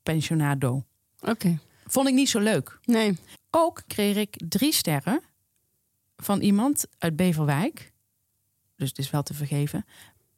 [0.03, 0.85] Pensionado.
[1.21, 1.59] Oké.
[1.87, 2.79] Vond ik niet zo leuk.
[2.85, 3.19] Nee.
[3.51, 5.21] Ook kreeg ik drie sterren
[6.17, 7.93] van iemand uit Beverwijk.
[8.77, 9.85] Dus het is wel te vergeven.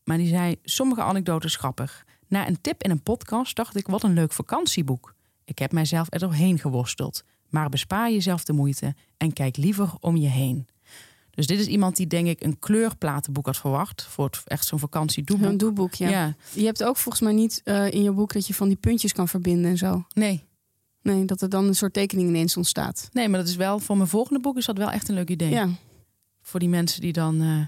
[0.05, 2.05] Maar die zei, sommige anekdotes grappig.
[2.29, 5.15] Na een tip in een podcast dacht ik, wat een leuk vakantieboek.
[5.45, 7.25] Ik heb mijzelf er doorheen geworsteld.
[7.49, 10.67] Maar bespaar jezelf de moeite en kijk liever om je heen.
[11.31, 14.03] Dus dit is iemand die denk ik een kleurplatenboek had verwacht.
[14.05, 15.59] Voor het, echt zo'n Een vakantiedoeboek.
[15.59, 16.09] doeboek, ja.
[16.09, 18.77] ja, Je hebt ook volgens mij niet eh, in je boek dat je van die
[18.77, 20.05] puntjes kan verbinden en zo.
[20.13, 20.45] nee.
[21.03, 23.09] Nee, dat er dan een soort tekening ineens ontstaat.
[23.13, 25.29] Nee, maar dat is wel, voor mijn volgende boek is dat wel echt een leuk
[25.31, 25.51] idee.
[25.51, 25.69] Ja.
[26.43, 27.61] Voor die mensen die dan eh,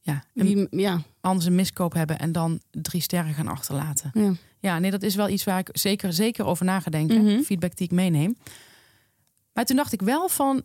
[0.00, 1.02] ja, Wie, ja.
[1.20, 4.10] anders een miskoop hebben en dan drie sterren gaan achterlaten.
[4.14, 4.32] ja.
[4.62, 7.22] Ja, nee, dat is wel iets waar ik zeker, zeker over na ga denken.
[7.24, 7.40] Mhm.
[7.42, 8.36] Feedback die ik meeneem.
[9.52, 10.64] Maar toen dacht ik wel van,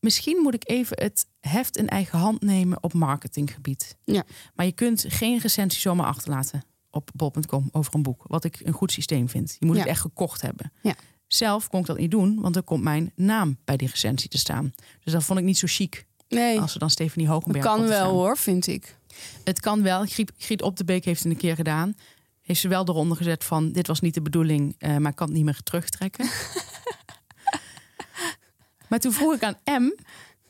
[0.00, 3.96] misschien moet ik even het heft in eigen hand nemen op marketinggebied.
[4.04, 4.22] Ja.
[4.54, 8.24] Maar je kunt geen recensie zomaar achterlaten op bol.com over een boek.
[8.26, 9.56] Wat ik een goed systeem vind.
[9.58, 9.80] Je moet Ja.
[9.80, 10.72] het echt gekocht hebben.
[10.82, 10.94] Ja.
[11.26, 14.38] Zelf kon ik dat niet doen, want er komt mijn naam bij die recensie te
[14.38, 14.72] staan.
[15.04, 16.06] Dus dat vond ik niet zo chic.
[16.28, 18.96] Nee, Als er dan Stephanie Hogenberg kan wel hoor, vind ik.
[19.44, 20.04] Het kan wel.
[20.06, 21.94] Griet, Griet op de Beek heeft het een keer gedaan.
[22.42, 23.72] Heeft ze wel eronder gezet van...
[23.72, 26.28] dit was niet de bedoeling, eh, maar ik kan het niet meer terugtrekken.
[28.88, 29.92] maar toen vroeg ik aan M...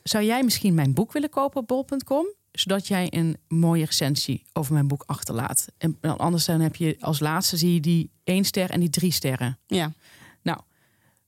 [0.03, 2.25] zou jij misschien mijn boek willen kopen op bol.com...
[2.51, 5.67] zodat jij een mooie recensie over mijn boek achterlaat.
[5.77, 9.11] En anders dan heb je als laatste zie je die één ster en die drie
[9.11, 9.59] sterren.
[9.67, 9.93] Ja,
[10.41, 10.59] Nou,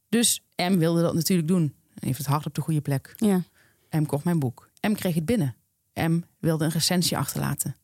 [0.10, 1.74] dus M wilde dat natuurlijk doen.
[1.94, 3.14] En heeft het hart op de goede plek.
[3.18, 3.44] ja.
[3.90, 4.70] M kocht mijn boek.
[4.82, 5.56] M kreeg het binnen.
[5.94, 7.76] M wilde een recensie achterlaten.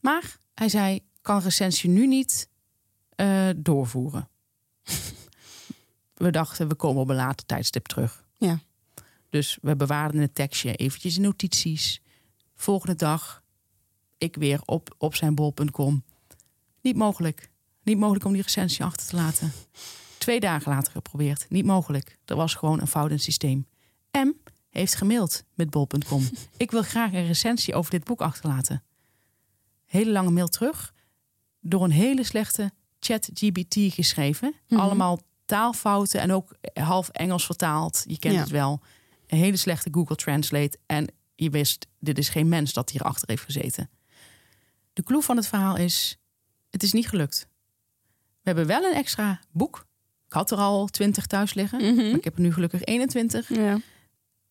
[0.00, 2.48] Maar hij zei, kan recensie nu niet
[3.16, 4.28] eh, doorvoeren.
[6.14, 8.24] we dachten, we komen op een later tijdstip terug.
[8.36, 8.60] Ja.
[9.30, 12.02] Dus we bewaarden het tekstje eventjes in notities.
[12.54, 13.42] Volgende dag,
[14.18, 16.04] ik weer op, op zijn bol.com.
[16.80, 17.50] Niet mogelijk.
[17.82, 19.52] Niet mogelijk om die recensie achter te laten.
[20.18, 21.46] Twee dagen later geprobeerd.
[21.48, 22.18] Niet mogelijk.
[22.24, 23.66] Er was gewoon een fout in het systeem.
[24.12, 24.32] M
[24.80, 26.28] heeft gemaild met bol.com.
[26.56, 28.82] ik wil graag een recensie over dit boek achterlaten.
[29.84, 30.92] Hele lange mail terug.
[31.60, 34.54] Door een hele slechte chat-GBT geschreven.
[34.68, 34.80] Mhm.
[34.80, 38.04] Allemaal taalfouten en ook half Engels vertaald.
[38.06, 38.40] Je kent Ja.
[38.40, 38.80] het wel.
[39.26, 40.78] Een hele slechte Google Translate.
[40.86, 43.90] En je wist, dit is geen mens dat hierachter heeft gezeten.
[44.92, 46.18] De clue van het verhaal is,
[46.70, 47.48] het is niet gelukt.
[48.42, 49.86] We hebben wel een extra boek.
[50.26, 51.78] Ik had er al 20 thuis liggen.
[51.94, 51.94] Mhm.
[52.08, 53.48] Maar ik heb er nu gelukkig 21.
[53.48, 53.78] ja.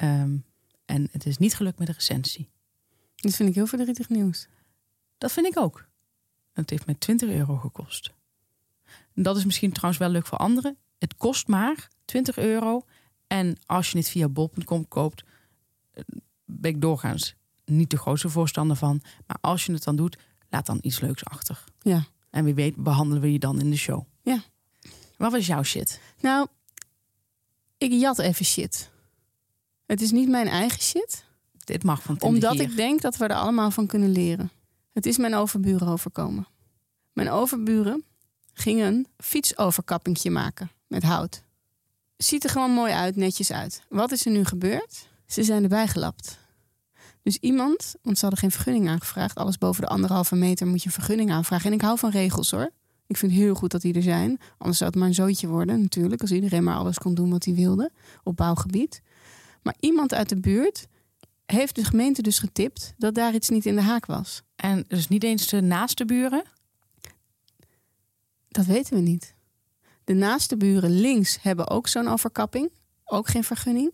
[0.04, 0.38] Ehm,
[0.86, 2.50] en het is niet gelukt met de recensie.
[3.16, 4.48] Dat vind ik heel verdrietig nieuws.
[5.18, 5.88] Dat vind ik ook.
[6.54, 8.14] Het heeft mij 20 euro gekost.
[9.14, 10.78] En dat is misschien trouwens wel leuk voor anderen.
[10.98, 12.82] Het kost maar 20 euro.
[13.28, 15.24] En als je het via bol.com koopt,
[15.92, 16.04] eh,
[16.46, 17.36] ben ik doorgaans
[17.66, 19.02] niet de grootste voorstander van.
[19.28, 20.18] Maar als je het dan doet,
[20.50, 21.64] laat dan iets leuks achter.
[21.82, 22.06] Ja.
[22.30, 24.06] En wie weet behandelen we je dan in de show.
[24.22, 24.44] Ja.
[25.18, 26.02] Wat was jouw shit?
[26.20, 26.48] Nou,
[27.78, 28.92] ik jat even shit.
[29.86, 31.24] Het is niet mijn eigen shit.
[31.64, 34.52] Dit mag van Omdat ik denk dat we er allemaal van kunnen leren.
[34.94, 36.48] Het is mijn overburen overkomen.
[37.14, 38.04] Mijn overburen
[38.54, 41.44] gingen een fietsoverkappingje maken met hout.
[42.18, 43.84] Ziet er gewoon mooi uit, netjes uit.
[43.90, 45.08] Wat is er nu gebeurd?
[45.26, 46.38] Ze zijn erbij gelapt.
[47.22, 49.36] Dus iemand, want ze hadden geen vergunning aangevraagd.
[49.36, 51.66] Alles boven de anderhalve meter moet je een vergunning aanvragen.
[51.66, 52.72] En ik hou van regels hoor.
[53.08, 54.40] Ik vind het heel goed dat die er zijn.
[54.58, 56.22] Anders zou het maar een zootje worden natuurlijk.
[56.22, 57.92] Als iedereen maar alles kon doen wat hij wilde
[58.24, 59.02] op bouwgebied.
[59.64, 60.88] Maar iemand uit de buurt
[61.46, 64.42] heeft de gemeente dus getipt dat daar iets niet in de haak was.
[64.56, 66.44] En dus niet eens de naaste buren.
[68.48, 69.36] Dat weten we niet.
[70.04, 72.72] De naaste buren links hebben ook zo'n overkapping.
[73.04, 73.94] Ook geen vergunning.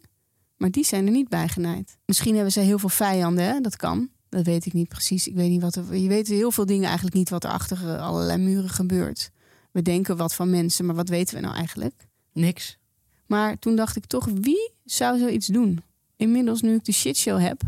[0.57, 1.97] Maar die zijn er niet bij genaaid.
[2.05, 3.59] Misschien hebben ze heel veel vijanden, hè?
[3.59, 4.09] dat kan.
[4.29, 5.27] Dat weet ik niet precies.
[5.27, 7.97] Ik weet niet wat er, je weet heel veel dingen eigenlijk niet wat er achter
[7.99, 9.31] allerlei muren gebeurt.
[9.71, 12.07] We denken wat van mensen, maar wat weten we nou eigenlijk?
[12.33, 12.77] Niks.
[13.25, 15.83] Maar toen dacht ik toch, wie zou zoiets doen?
[16.15, 17.61] Inmiddels, nu ik de shitshow heb,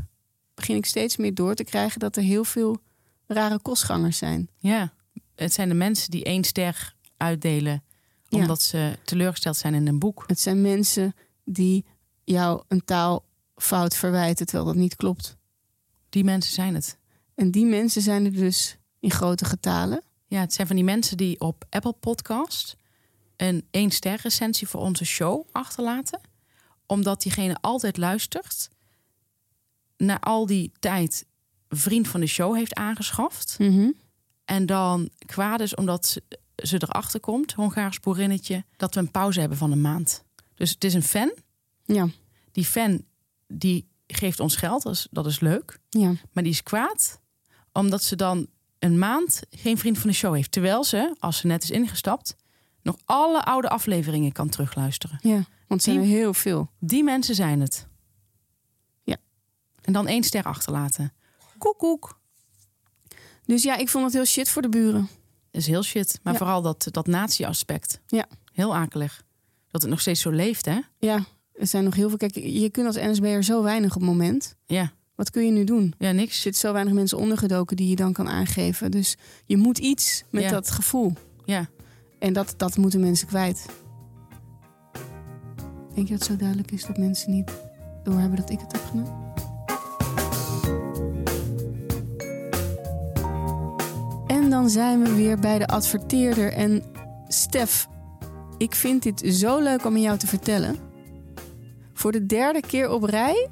[0.54, 2.78] begin ik steeds meer door te krijgen dat er heel veel
[3.28, 4.50] rare kostgangers zijn.
[4.58, 4.94] Ja,
[5.36, 7.84] het zijn de mensen die één ster uitdelen
[8.28, 8.38] Ja.
[8.40, 10.24] omdat ze teleurgesteld zijn in een boek.
[10.28, 11.14] Het zijn mensen
[11.46, 11.86] die
[12.24, 15.38] jou een taalfout verwijten terwijl dat niet klopt.
[16.10, 16.98] Die mensen zijn het.
[17.36, 20.02] En die mensen zijn er dus in grote getalen.
[20.28, 22.76] Ja, het zijn van die mensen die op Apple Podcast
[23.38, 26.20] een één ster recensie voor onze show achterlaten,
[26.92, 28.70] omdat diegene altijd luistert,
[29.98, 31.26] na al die tijd
[31.70, 33.56] vriend van de show heeft aangeschaft
[34.46, 36.24] en dan kwaad is omdat ze,
[36.56, 40.24] ze erachter komt, Hongaars boerinnetje, dat we een pauze hebben van een maand.
[40.56, 41.34] Dus het is een fan.
[41.86, 42.08] Ja,
[42.52, 43.04] Die fan
[43.48, 45.80] die geeft ons geld, dat is, dat is leuk.
[45.90, 47.20] ja, Maar die is kwaad
[47.74, 48.48] omdat ze dan
[48.80, 50.52] een maand geen vriend van de show heeft.
[50.52, 52.36] Terwijl ze, als ze net is ingestapt,
[52.84, 55.20] nog alle oude afleveringen kan terugluisteren.
[55.22, 55.44] ja.
[55.68, 56.70] Want zijn er heel veel.
[56.80, 57.88] Die mensen zijn het.
[59.04, 59.18] Ja.
[59.82, 61.14] En dan één ster achterlaten.
[61.58, 62.20] Koek, koek.
[63.46, 65.10] Dus ja, ik vond het heel shit voor de buren.
[65.52, 66.20] Dat is heel shit.
[66.24, 66.40] Maar Ja.
[66.40, 68.00] vooral dat, dat nazi-aspect.
[68.08, 68.26] Ja.
[68.54, 69.24] Heel akelig.
[69.70, 70.80] Dat het nog steeds zo leeft, hè?
[71.00, 72.18] Ja, er zijn nog heel veel.
[72.18, 74.56] Kijk, je kunt als NSB'er zo weinig op het moment.
[74.66, 75.94] Ja, Wat kun je nu doen?
[75.98, 76.42] ja Er niks.
[76.42, 78.92] zitten zo weinig mensen ondergedoken die je dan kan aangeven.
[78.92, 79.16] Dus
[79.46, 80.50] je moet iets met Ja.
[80.50, 81.14] dat gevoel.
[81.46, 81.70] Ja.
[82.22, 83.66] En dat, dat moeten mensen kwijt.
[85.94, 87.52] Denk je dat het zo duidelijk is dat mensen niet
[88.04, 89.30] doorhebben dat ik het heb gedaan?
[94.28, 96.54] En dan zijn we weer bij de adverteerder.
[96.54, 96.84] En
[97.28, 97.88] Stef,
[98.58, 100.76] ik vind dit zo leuk om aan jou te vertellen.
[101.94, 103.48] Voor de derde keer op rij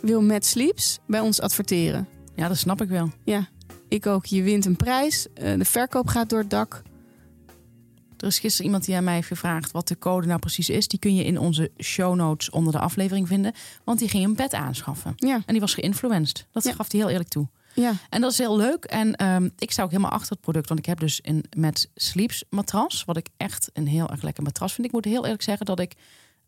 [0.00, 2.08] wil Matt Sleeps bij ons adverteren.
[2.34, 3.10] Ja, dat snap ik wel.
[3.24, 3.48] Ja,
[3.88, 4.24] ik ook.
[4.26, 5.26] Je wint een prijs.
[5.34, 6.82] eh, de verkoop gaat door het dak.
[8.22, 10.88] Er is gisteren iemand die aan mij heeft gevraagd wat de code nou precies is.
[10.88, 13.52] Die kun je in onze show notes onder de aflevering vinden.
[13.84, 15.12] Want die ging een bed aanschaffen.
[15.16, 16.46] Ja, En die was geïnfluenced.
[16.52, 16.72] Dat Ja.
[16.72, 17.48] gaf hij heel eerlijk toe.
[17.74, 17.92] ja.
[18.10, 18.84] En dat is heel leuk.
[18.84, 20.68] En ehm, ik sta ook helemaal achter het product.
[20.68, 23.04] Want ik heb dus een met Sleeps matras.
[23.04, 24.86] Wat ik echt een heel erg lekker matras vind.
[24.86, 25.94] Ik moet heel eerlijk zeggen dat ik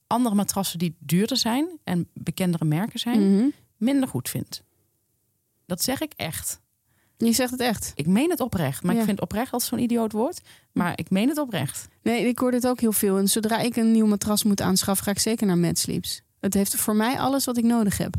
[0.07, 1.79] andere matrassen die duurder zijn.
[1.85, 3.35] En bekendere merken zijn.
[3.35, 3.47] Mhm.
[3.77, 4.63] Minder goed vind.
[5.67, 6.61] Dat zeg ik echt.
[7.17, 7.93] Je zegt het echt.
[7.95, 8.83] Ik meen het oprecht.
[8.83, 9.01] Maar Ja.
[9.01, 10.41] ik vind oprecht als zo'n idioot woord.
[10.73, 11.89] Maar ik meen het oprecht.
[12.03, 13.19] Nee, ik hoor dit ook heel veel.
[13.19, 16.23] En zodra ik een nieuw matras moet aanschaffen, ga ik zeker naar Mad Sleeps.
[16.41, 18.15] Het heeft voor mij alles wat ik nodig heb.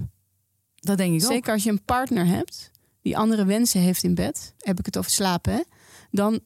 [0.75, 1.31] Dat denk ik ook.
[1.31, 4.97] Zeker als je een partner hebt die andere wensen heeft in bed, heb ik het
[4.97, 5.61] over slapen, hè?
[6.11, 6.39] dan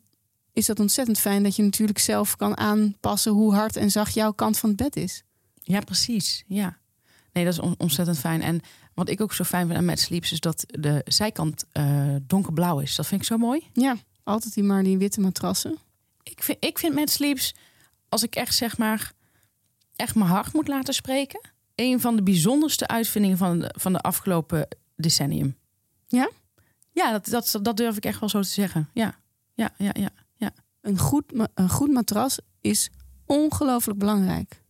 [0.54, 4.32] is dat ontzettend fijn dat je natuurlijk zelf kan aanpassen hoe hard en zacht jouw
[4.32, 5.24] kant van het bed is.
[5.62, 6.44] Ja, precies.
[6.48, 6.78] Ja.
[7.34, 8.42] Nee, dat is on- ontzettend fijn.
[8.42, 8.62] En
[9.00, 10.32] wat ik ook zo fijn vind aan Mad Sleeps...
[10.32, 12.96] is dat de zijkant eh, donkerblauw is.
[12.96, 13.68] Dat vind ik zo mooi.
[13.74, 15.78] Ja, altijd die maar die witte matrassen.
[16.24, 17.56] Ik vind, ik vind Mad Sleeps,
[18.10, 19.12] als ik echt zeg maar...
[19.96, 21.40] echt mijn hart moet laten spreken...
[21.76, 25.58] een van de bijzonderste uitvindingen van de, van de afgelopen decennium.
[26.08, 26.30] Ja?
[26.92, 28.90] Ja, dat, dat, dat durf ik echt wel zo te zeggen.
[28.94, 29.20] Ja,
[29.54, 29.94] ja, ja,
[30.36, 30.52] ja.
[30.82, 32.90] Een goed, een goed matras is
[33.26, 34.62] ongelooflijk belangrijk.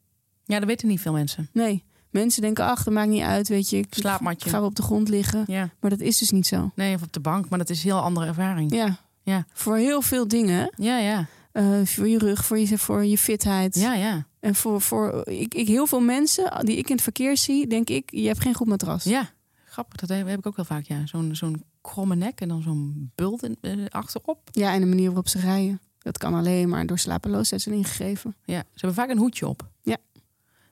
[0.46, 1.50] Ja, dat weten niet veel mensen.
[1.54, 3.78] Nee, mensen denken, ach, dat maakt niet uit, weet je.
[3.78, 4.50] Ik Slaapmatje.
[4.50, 5.44] ga op de grond liggen.
[5.48, 6.72] Ja, Maar dat is dus niet zo.
[6.76, 7.50] nee, of op de bank.
[7.50, 8.74] Maar dat is een heel andere ervaring.
[8.74, 9.46] Ja, Ja.
[9.54, 10.74] voor heel veel dingen.
[10.76, 11.26] Ja, ja.
[11.52, 13.76] eh, voor je rug, voor je, voor je fitheid.
[13.76, 14.28] Ja, ja.
[14.40, 17.90] En voor, voor ik, ik, heel veel mensen die ik in het verkeer zie, denk
[17.90, 19.04] ik, je hebt geen goed matras.
[19.04, 19.30] Ja,
[19.66, 19.96] grappig.
[20.00, 20.84] Dat heb ik ook wel vaak.
[20.86, 21.06] Ja.
[21.06, 24.50] Zo'n zo'n kromme nek en dan zo'n bult eh, achterop.
[24.52, 25.82] Ja, en de manier waarop ze rijden.
[26.00, 28.36] Dat kan alleen maar door slapeloosheid zijn ingegeven.
[28.46, 29.70] Ja, ze hebben vaak een hoedje op.
[29.82, 29.98] Ja.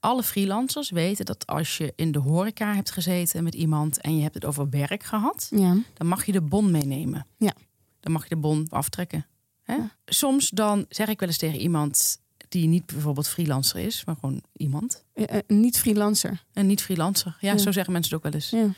[0.00, 4.22] Alle freelancers weten dat als je in de horeca hebt gezeten met iemand en je
[4.22, 5.76] hebt het over werk gehad, Ja.
[5.94, 7.26] dan mag je de bon meenemen.
[7.36, 7.52] Ja.
[8.00, 9.26] Dan mag je de bon aftrekken.
[9.62, 9.74] Hè?
[9.74, 9.96] Ja.
[10.04, 12.18] Soms dan zeg ik wel eens tegen iemand
[12.56, 15.04] die niet bijvoorbeeld freelancer is, maar gewoon iemand.
[15.12, 16.44] Eh, eh, niet freelancer.
[16.52, 17.36] En niet freelancer.
[17.40, 17.58] Ja, Ja.
[17.58, 18.50] zo zeggen mensen het ook wel eens.
[18.50, 18.74] Ja.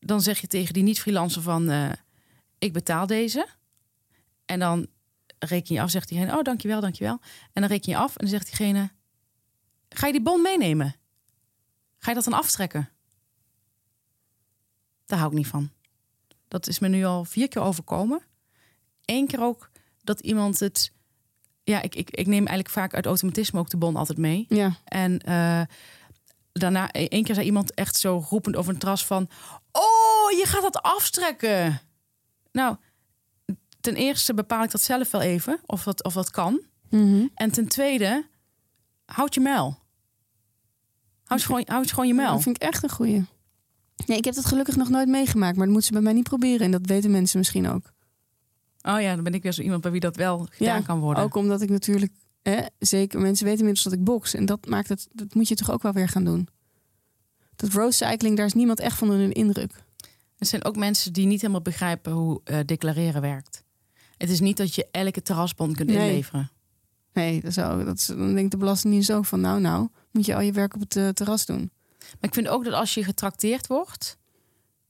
[0.00, 1.70] dan zeg je tegen die niet-freelancer van...
[1.70, 1.90] eh,
[2.58, 3.48] ik betaal deze.
[4.44, 4.86] En dan
[5.38, 6.36] reken je af, zegt diegene...
[6.36, 7.18] oh, dankjewel, dankjewel.
[7.52, 8.90] En dan reken je af en dan zegt diegene...
[9.88, 10.94] ga je die bon meenemen?
[11.98, 12.88] Ga je dat dan aftrekken?
[15.06, 15.70] Daar hou ik niet van.
[16.48, 18.22] Dat is me nu al vier keer overkomen.
[19.04, 19.70] Eén keer ook
[20.02, 20.92] dat iemand het...
[21.64, 24.46] Ja, ik, ik, ik neem eigenlijk vaak uit automatisme ook de bon altijd mee.
[24.48, 24.76] Ja.
[24.84, 25.60] En eh,
[26.52, 29.28] daarna, één keer zei iemand echt zo roepend over een terras van...
[29.72, 31.80] Oh, je gaat dat aftrekken.
[32.52, 32.76] Nou,
[33.80, 36.60] ten eerste bepaal ik dat zelf wel even, of dat, of dat kan.
[36.90, 37.26] Mhm.
[37.34, 38.26] En ten tweede,
[39.04, 39.78] houd je muil.
[41.24, 42.32] Houd gewoon, houd gewoon je Ja, muil.
[42.32, 43.24] Dat vind ik echt een goeie.
[44.06, 46.28] Nee, ik heb dat gelukkig nog nooit meegemaakt, maar dat moeten ze bij mij niet
[46.28, 46.60] proberen.
[46.60, 47.92] En dat weten mensen misschien ook.
[48.86, 51.22] Oh ja, dan ben ik weer zo iemand bij wie dat wel gedaan kan worden.
[51.24, 54.34] Ook omdat ik natuurlijk, hè, zeker mensen weten inmiddels dat ik box.
[54.34, 56.48] En dat maakt het, dat moet je toch ook wel weer gaan doen.
[57.56, 59.84] Dat rose cycling, daar is niemand echt van de indruk.
[60.38, 63.62] Er zijn ook mensen die niet helemaal begrijpen hoe eh, declareren werkt.
[64.16, 66.08] Het is niet dat je elke terrasbon kunt Nee.
[66.08, 66.50] inleveren.
[67.12, 70.34] Nee, dat zou, dat is, dan denkt de Belastingdienst ook van, nou, nou, moet je
[70.34, 71.70] al je werk op het eh, terras doen.
[71.98, 74.16] Maar ik vind ook dat als je getrakteerd wordt,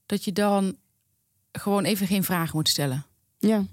[0.06, 0.76] dat je dan
[1.52, 3.04] gewoon even geen vragen moet stellen.
[3.38, 3.64] Ja,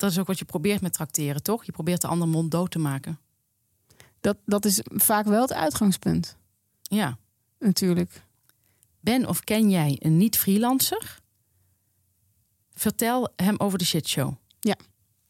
[0.00, 1.64] Dat is ook wat je probeert met trakteren, toch?
[1.64, 3.18] Je probeert de ander mond dood te maken.
[4.20, 6.36] dat, dat is vaak wel het uitgangspunt,
[6.82, 7.18] Ja.
[7.58, 8.26] natuurlijk.
[9.00, 11.18] Ben of ken jij een niet-freelancer?
[12.74, 14.34] Vertel hem over de shitshow.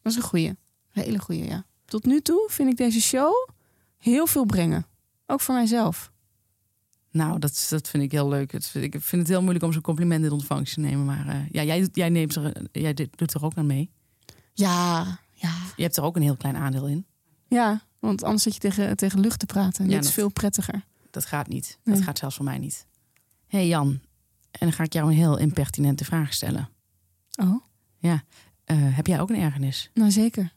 [0.01, 0.47] Dat is een goeie.
[0.47, 1.65] Een hele goeie, ja.
[1.85, 3.49] Tot nu toe vind ik deze show
[3.97, 4.85] heel veel brengen.
[5.25, 6.11] Ook voor mijzelf.
[7.11, 8.51] Nou, dat, dat vind ik heel leuk.
[8.51, 11.05] Het ik vind het heel moeilijk om zo'n compliment in ontvangst te nemen.
[11.05, 13.91] Maar eh, ja, jij, jij, neemt er, jij doet er ook aan mee.
[14.53, 15.53] Ja, ja.
[15.75, 17.05] Je hebt er ook een heel klein aandeel in.
[17.47, 19.83] Ja, want anders zit je tegen, tegen lucht te praten.
[19.85, 20.85] Ja, Dit is dat- veel prettiger.
[21.09, 21.77] Dat gaat niet.
[21.83, 21.95] Nee.
[21.95, 22.85] Dat gaat zelfs voor mij niet.
[23.47, 23.87] Hé hey Jan,
[24.51, 26.69] en dan ga ik jou een heel impertinente vraag stellen.
[27.35, 27.63] Oh,
[28.65, 29.89] Eh, heb jij ook een ergernis?
[29.93, 30.53] nou zeker.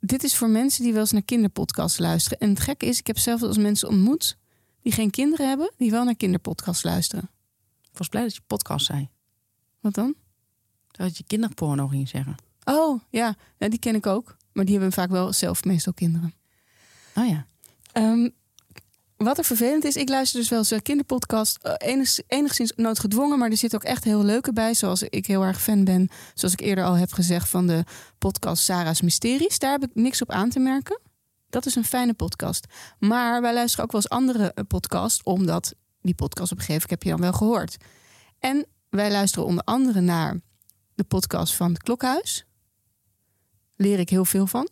[0.00, 2.38] Dit is voor mensen die wel eens naar kinderpodcasts luisteren.
[2.38, 4.36] En het gekke is, ik heb zelf wel eens mensen ontmoet
[4.82, 7.30] die geen kinderen hebben, die wel naar kinderpodcasts luisteren.
[7.92, 9.08] Ik was blij dat je podcast zei.
[9.80, 10.14] Wat dan?
[10.90, 12.34] Dat je kinderporno ging zeggen.
[12.64, 14.36] Oh, ja, ja die ken ik ook.
[14.52, 16.34] Maar die hebben vaak wel zelf meestal kinderen.
[17.14, 17.46] Oh ja.
[17.92, 18.28] Ehm,
[19.16, 21.56] wat er vervelend is, ik luister dus wel eens een kinderpodcast.
[21.62, 24.74] eh, enig- enigszins noodgedwongen, maar er zit ook echt heel leuke bij.
[24.74, 27.84] Zoals ik heel erg fan ben, zoals ik eerder al heb gezegd, van de
[28.18, 29.58] podcast Sarah's Mysteries.
[29.58, 31.00] Daar heb ik niks op aan te merken.
[31.48, 32.66] Dat is een fijne podcast.
[32.98, 36.88] Maar wij luisteren ook wel eens andere eh, podcasts, omdat die podcast op een gegeven
[36.88, 37.76] moment heb je dan wel gehoord.
[38.38, 40.40] En wij luisteren onder andere naar
[40.94, 42.44] de podcast van het Klokhuis.
[43.80, 44.68] Leer ik heel veel van.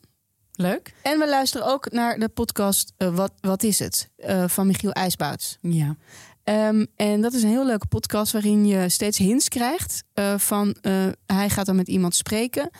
[0.53, 0.95] Leuk?
[1.03, 4.11] En we luisteren ook naar de podcast eh, Wat, Wat is het?
[4.17, 5.59] eh, van Michiel IJsbouts.
[5.61, 5.97] Ja.
[6.45, 10.77] Ehm, en dat is een heel leuke podcast waarin je steeds hints krijgt eh, van
[11.27, 12.71] hij gaat dan met iemand spreken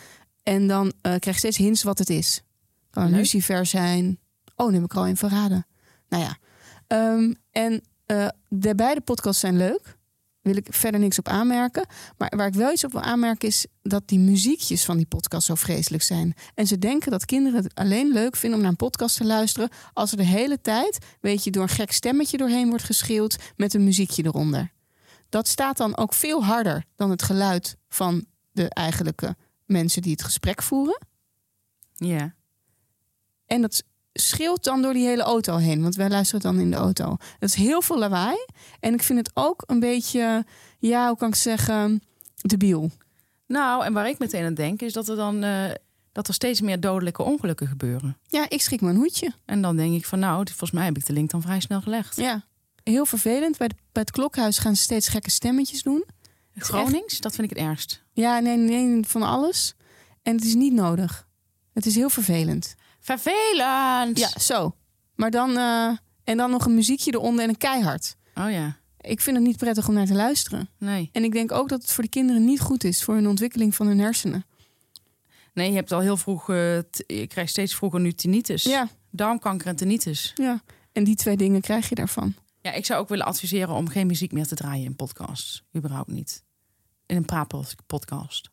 [0.43, 2.41] en dan krijg je steeds hints wat het is.
[2.89, 3.19] Kan een Leuk.
[3.19, 4.19] lucifer zijn.
[4.55, 5.65] Oh, nu heb ik al een verraden.
[6.09, 6.37] Nou ja.
[6.87, 7.81] Ehm, en
[8.47, 9.97] de beide podcasts zijn leuk.
[10.41, 11.85] Wil ik verder niks op aanmerken.
[12.17, 15.45] Maar waar ik wel iets op wil aanmerken is dat die muziekjes van die podcast
[15.45, 16.33] zo vreselijk zijn.
[16.53, 19.69] En ze denken dat kinderen het alleen leuk vinden om naar een podcast te luisteren
[19.93, 23.73] als er de hele tijd, weet je, door een gek stemmetje doorheen wordt geschreeuwd met
[23.73, 24.71] een muziekje eronder.
[25.29, 30.23] Dat staat dan ook veel harder dan het geluid van de eigenlijke mensen die het
[30.23, 30.99] gesprek voeren.
[31.93, 32.35] Ja.
[33.45, 33.83] En dat
[34.19, 35.81] schreeuwt dan door die hele auto heen.
[35.81, 37.17] Want wij luisteren dan in de auto.
[37.39, 38.37] Dat is heel veel lawaai.
[38.79, 40.45] En ik vind het ook een beetje,
[40.79, 42.01] ja, hoe kan ik zeggen,
[42.35, 42.91] debiel.
[43.47, 45.63] Nou, en waar ik meteen aan denk, is dat er dan eh,
[46.11, 48.17] dat er steeds meer dodelijke ongelukken gebeuren.
[48.27, 49.33] Ja, ik schrik een hoedje.
[49.45, 51.81] En dan denk ik van nou, volgens mij heb ik de link dan vrij snel
[51.81, 52.15] gelegd.
[52.15, 52.43] Ja,
[52.83, 53.57] heel vervelend.
[53.57, 56.03] Bij, de- bij het klokhuis gaan ze steeds gekke stemmetjes doen.
[56.55, 58.03] Gronings, dat vind ik het ergst.
[58.13, 59.75] Ja, nee, nee, van alles.
[60.23, 61.27] En het is niet nodig.
[61.73, 62.75] Het is heel vervelend.
[62.99, 64.19] Vervelend!
[64.19, 64.75] Ja, zo.
[65.15, 68.15] Maar dan, eh, en dan nog een muziekje eronder en een keihard.
[68.35, 70.69] Oh ja, Ik vind het niet prettig om naar te luisteren.
[70.77, 71.09] nee.
[71.13, 73.75] En ik denk ook dat het voor de kinderen niet goed is voor hun ontwikkeling
[73.75, 74.45] van hun hersenen.
[75.53, 76.75] Nee, je hebt al heel vroeg, eh,
[77.07, 78.63] je krijgt steeds vroeger nu tinnitus.
[78.63, 80.31] Ja, darmkanker Darmkanker en tinnitus.
[80.35, 80.61] ja.
[80.91, 82.33] En die twee dingen krijg je daarvan.
[82.61, 85.63] Ja, ik zou ook willen adviseren om geen muziek meer te draaien in podcasts.
[85.75, 86.43] Überhaupt niet.
[87.05, 88.49] In een praatpodcast.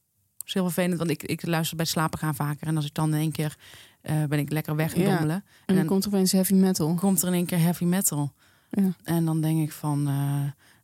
[0.47, 2.67] Is heel vervelend, want ik, ik luister bij het slapen gaan vaker.
[2.67, 3.57] En als ik dan in één keer
[4.01, 5.09] eh, ben ik lekker weg en Ja.
[5.11, 5.35] dommelen.
[5.37, 6.95] En dan dan- komt er opeens heavy metal.
[6.95, 8.33] komt er in één keer heavy metal.
[8.71, 8.89] Ja.
[9.05, 10.15] En dan denk ik van, eh,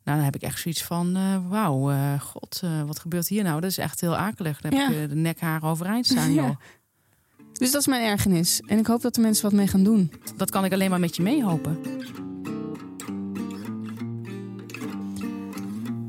[0.05, 3.61] nou dan heb ik echt zoiets van, eh, wauw, god, wat gebeurt hier nou?
[3.61, 4.61] Dat is echt heel akelig.
[4.61, 4.97] Dan heb Ja.
[5.03, 6.57] eh, de nekharen overeind staan, joh.
[7.53, 8.61] Dus dat is mijn ergernis.
[8.67, 10.13] En ik hoop dat de mensen wat mee gaan doen.
[10.37, 11.79] Dat kan ik alleen maar met je meehopen.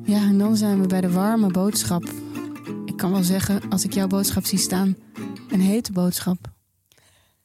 [0.05, 2.03] Ja, en dan zijn we bij de warme boodschap.
[2.93, 4.97] Ik kan wel zeggen, als ik jouw boodschap zie staan,
[5.49, 6.51] een hete boodschap.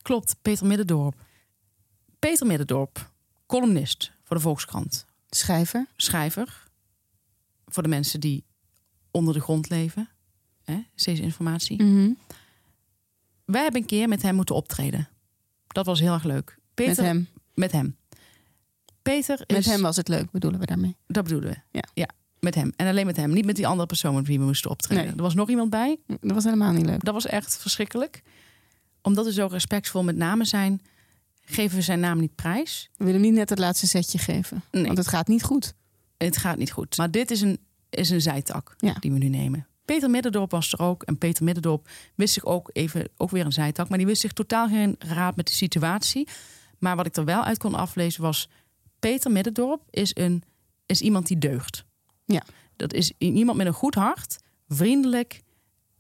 [0.03, 1.15] Klopt, Peter Middendorp.
[2.19, 3.11] Peter Middendorp,
[3.47, 5.07] columnist voor de Volkskrant.
[5.31, 5.87] Schrijver.
[5.97, 6.67] Schrijver
[7.67, 8.45] voor de mensen die
[9.11, 10.09] onder de grond leven.
[10.65, 11.83] Hè, is deze informatie.
[11.83, 12.13] Mhm.
[13.45, 15.09] Wij hebben een keer met hem moeten optreden.
[15.67, 16.59] Dat was heel erg leuk.
[16.75, 17.29] Peter, Met hem.
[17.55, 17.97] Met hem.
[19.03, 19.57] Peter is...
[19.57, 20.97] Met hem was het leuk, bedoelen we daarmee.
[21.07, 21.81] Dat bedoelen we.
[21.95, 22.09] Ja.
[22.41, 22.73] Met hem.
[22.77, 23.33] En alleen met hem.
[23.33, 25.05] Niet met die andere persoon met wie we moesten optreden.
[25.05, 25.15] Nee.
[25.15, 25.97] Er was nog iemand bij.
[26.07, 27.05] Dat was helemaal niet leuk.
[27.05, 28.23] Dat was echt verschrikkelijk.
[29.03, 30.81] Omdat we zo respectvol met namen zijn,
[31.45, 32.89] geven we zijn naam niet prijs.
[32.97, 34.63] We willen hem niet net het laatste setje geven.
[34.71, 34.85] Nee.
[34.85, 35.75] Want het gaat niet goed.
[36.17, 36.97] Het gaat niet goed.
[36.97, 37.59] Maar dit is een,
[37.91, 38.95] is een zijtak Ja.
[39.01, 39.67] die we nu nemen.
[39.85, 41.03] Peter Middendorp was er ook.
[41.03, 43.89] En Peter Middendorp wist zich ook even, ook weer een zijtak.
[43.89, 46.29] Maar die wist zich totaal geen raad met de situatie.
[46.79, 48.49] Maar wat ik er wel uit kon aflezen was...
[48.99, 50.43] Peter Middendorp is, een,
[50.87, 51.85] is iemand die deugt.
[52.29, 52.43] Ja.
[52.77, 54.37] Dat is iemand met een goed hart.
[54.69, 55.43] Vriendelijk.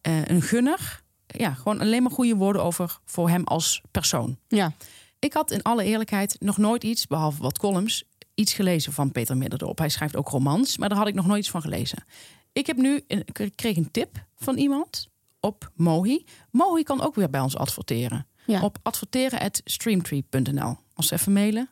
[0.00, 1.02] eh, een gunner.
[1.26, 4.38] Ja, gewoon alleen maar goede woorden over voor hem als persoon.
[4.48, 4.72] Ja,
[5.18, 8.04] Ik had in alle eerlijkheid nog nooit iets, behalve wat columns,
[8.34, 9.78] iets gelezen van Peter Middendorp.
[9.78, 12.04] Hij schrijft ook romans, maar daar had ik nog nooit iets van gelezen.
[12.52, 15.08] Ik heb nu een, ik kreeg een tip van iemand
[15.40, 16.24] op Mohi.
[16.50, 18.26] Mohi kan ook weer bij ons adverteren.
[18.46, 18.62] ja.
[18.62, 20.76] Op adverteren@streamtree.nl.
[20.94, 21.68] Als ze even mailen,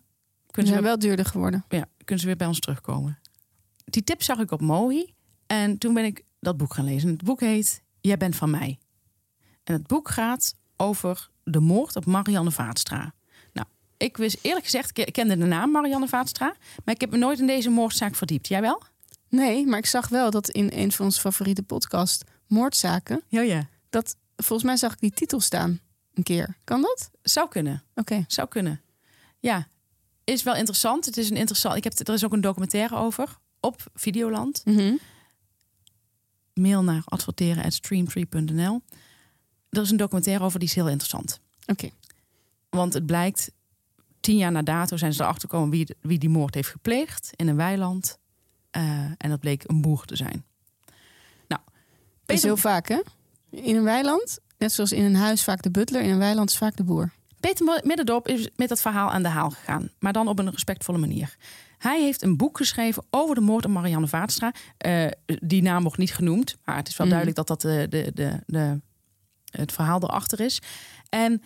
[0.51, 1.65] kunnen ze, zijn wel duurder geworden.
[1.69, 3.19] ja, kunnen ze weer bij ons terugkomen.
[3.91, 5.15] Die tip zag ik op Mohi
[5.47, 7.09] en toen ben ik dat boek gaan lezen.
[7.09, 8.79] Het boek heet Jij bent van mij.
[9.65, 13.15] En het boek gaat over de moord op Marianne Vaatstra.
[13.53, 13.67] Nou,
[13.97, 17.39] ik wist eerlijk gezegd, ik kende de naam Marianne Vaatstra, maar ik heb me nooit
[17.39, 18.49] in deze moordzaak verdiept.
[18.49, 18.83] Jij wel?
[19.29, 23.69] Nee, maar ik zag wel dat in een van onze favoriete podcast, Moordzaken, Ja, ja.
[23.91, 25.81] dat volgens mij zag ik die titel staan.
[26.15, 26.57] een keer.
[26.65, 27.11] Kan dat?
[27.23, 27.83] Zou kunnen.
[27.95, 28.25] Oké.
[28.27, 28.81] Zou kunnen.
[29.39, 29.69] Ja,
[30.25, 31.05] is wel interessant.
[31.05, 31.77] Het is een interessant.
[31.77, 34.63] Ik heb er is ook een documentaire over op Videoland.
[34.65, 34.95] Mhm.
[36.55, 38.83] Mail naar adverteren@stream3.nl.
[39.71, 41.41] Er is een documentaire over die is heel interessant.
[41.67, 41.89] Oké.
[42.71, 43.51] Want het blijkt,
[44.21, 47.49] tien jaar na dato zijn ze erachter gekomen wie, wie die moord heeft gepleegd in
[47.49, 48.19] een weiland.
[48.71, 48.83] Eh,
[49.17, 50.45] en dat bleek een boer te zijn.
[51.49, 51.61] Nou,
[52.27, 53.01] is heel vaak, hè?
[53.51, 56.57] In een weiland, net zoals in een huis vaak de butler, in een weiland is
[56.57, 57.13] vaak de boer.
[57.41, 59.91] Peter Middendorp is met dat verhaal aan de haal gegaan.
[59.99, 61.37] Maar dan op een respectvolle manier.
[61.79, 64.53] Hij heeft een boek geschreven over de moord op Marianne Vaatstra.
[64.79, 66.57] Eh, die naam wordt niet genoemd.
[66.65, 67.17] Maar het is wel Mhm.
[67.17, 68.81] duidelijk dat dat de, de, de, de,
[69.51, 70.61] het verhaal erachter is.
[71.09, 71.43] En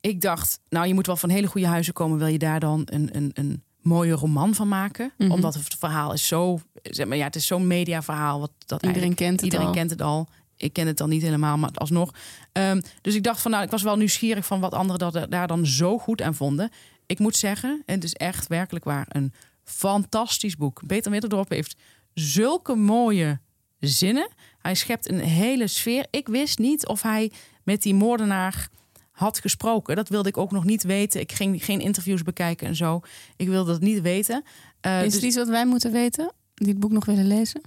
[0.00, 2.18] ik dacht, nou je moet wel van hele goede huizen komen.
[2.18, 5.12] Wil je daar dan een, een, een mooie roman van maken?
[5.18, 5.30] Mhm.
[5.30, 6.60] Omdat het verhaal is zo...
[6.82, 8.40] Zeg maar, ja, het is zo'n mediaverhaal.
[8.40, 9.72] Wat, dat Iedereen kent het Iedereen al.
[9.72, 10.28] kent het al.
[10.56, 12.10] Ik ken het dan niet helemaal, maar alsnog.
[12.52, 15.46] Ehm, dus ik dacht van, nou, ik was wel nieuwsgierig van wat anderen dat, daar
[15.46, 16.70] dan zo goed aan vonden.
[17.06, 19.32] Ik moet zeggen, en het is echt werkelijk waar, een
[19.68, 20.86] fantastisch boek.
[20.86, 21.76] Peter Middendorp heeft
[22.14, 23.40] zulke mooie
[23.80, 24.28] zinnen.
[24.58, 26.06] Hij schept een hele sfeer.
[26.10, 28.68] Ik wist niet of hij met die moordenaar
[29.10, 29.96] had gesproken.
[29.96, 31.20] Dat wilde ik ook nog niet weten.
[31.20, 33.00] Ik ging geen interviews bekijken en zo.
[33.36, 34.42] Ik wilde dat niet weten.
[34.80, 36.32] Eh, is dus- iets wat wij moeten weten?
[36.54, 37.60] Die het boek nog willen lezen?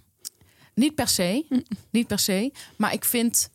[0.74, 1.46] Niet per se.
[1.50, 1.64] Mm.
[1.90, 2.52] Niet per se.
[2.76, 3.50] Maar ik vind.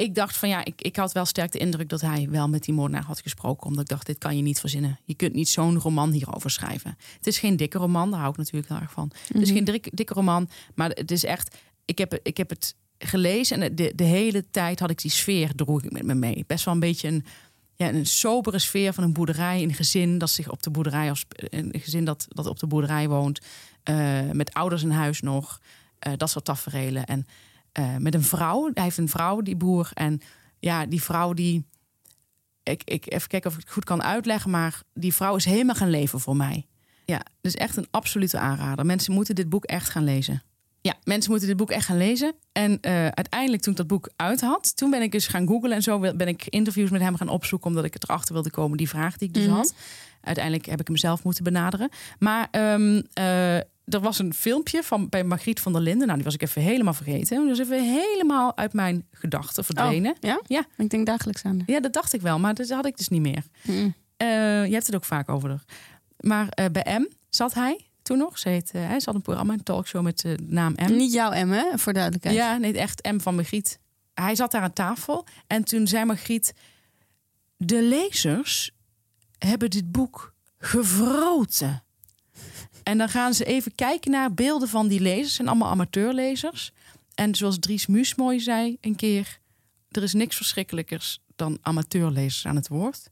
[0.00, 2.64] Ik dacht van ja, ik, ik had wel sterk de indruk dat hij wel met
[2.64, 3.66] die moordenaar had gesproken.
[3.66, 4.98] Omdat ik dacht, dit kan je niet verzinnen.
[5.04, 6.96] Je kunt niet zo'n roman hierover schrijven.
[7.16, 9.10] Het is geen dikke roman, daar hou ik natuurlijk heel erg van.
[9.32, 9.56] Het is Mhm.
[9.56, 11.56] geen dik- dikke roman, maar het is echt.
[11.84, 15.54] Ik heb, ik heb het gelezen en de, de hele tijd had ik die sfeer
[15.54, 16.44] droeg ik met me mee.
[16.46, 17.24] Best wel een beetje een,
[17.74, 21.12] ja, een sobere sfeer van een boerderij, een gezin dat zich op de boerderij,
[21.50, 23.40] een gezin dat, dat op de boerderij woont,
[23.82, 25.60] eh, met ouders in huis nog,
[25.98, 27.04] eh, dat soort taferelen.
[27.06, 27.26] En
[27.72, 30.20] eh, met een vrouw, hij heeft een vrouw, die boer, en
[30.58, 31.66] ja, die vrouw die,
[32.62, 35.74] ik, ik even kijken of ik het goed kan uitleggen, maar die vrouw is helemaal
[35.74, 36.66] gaan leven voor mij.
[37.04, 38.86] Ja, dus echt een absolute aanrader.
[38.86, 40.42] Mensen moeten dit boek echt gaan lezen.
[40.82, 42.34] Ja, mensen moeten dit boek echt gaan lezen.
[42.52, 45.72] En eh, uiteindelijk, toen ik dat boek uit had, toen ben ik eens gaan googlen
[45.72, 48.76] en zo ben ik interviews met hem gaan opzoeken, omdat ik het erachter wilde komen,
[48.76, 49.54] die vraag die ik dus Mhm.
[49.54, 49.74] had.
[50.20, 51.88] Uiteindelijk heb ik hem zelf moeten benaderen.
[52.18, 53.58] Maar ehm, eh,
[53.90, 56.02] er was een filmpje van bij Margriet van der Linden.
[56.06, 57.38] Nou, die was ik even helemaal vergeten.
[57.38, 60.10] Die was even helemaal uit mijn gedachten verdwenen.
[60.10, 60.40] Oh, ja?
[60.46, 60.66] Ja.
[60.76, 61.62] Ik denk dagelijks aan.
[61.66, 63.42] Ja, dat dacht ik wel, maar dat had ik dus niet meer.
[63.62, 63.94] Mm.
[64.16, 65.64] Eh, je hebt het ook vaak over.
[66.20, 68.38] Maar eh, bij M zat hij toen nog.
[68.38, 70.96] Ze, heet, eh, hij zat een programma, een talkshow met de naam M.
[70.96, 71.78] Niet jouw M, hè?
[71.78, 72.36] Voor duidelijkheid.
[72.36, 73.78] Ja, nee, echt M van Margriet.
[74.14, 76.54] Hij zat daar aan tafel en toen zei Margriet...
[77.56, 78.70] De lezers
[79.38, 81.82] hebben dit boek gevroten.
[82.82, 85.26] En dan gaan ze even kijken naar beelden van die lezers.
[85.26, 86.72] Het zijn allemaal amateurlezers.
[87.14, 89.38] En zoals Dries Muus mooi zei een keer...
[89.88, 93.10] er is niks verschrikkelijkers dan amateurlezers aan het woord.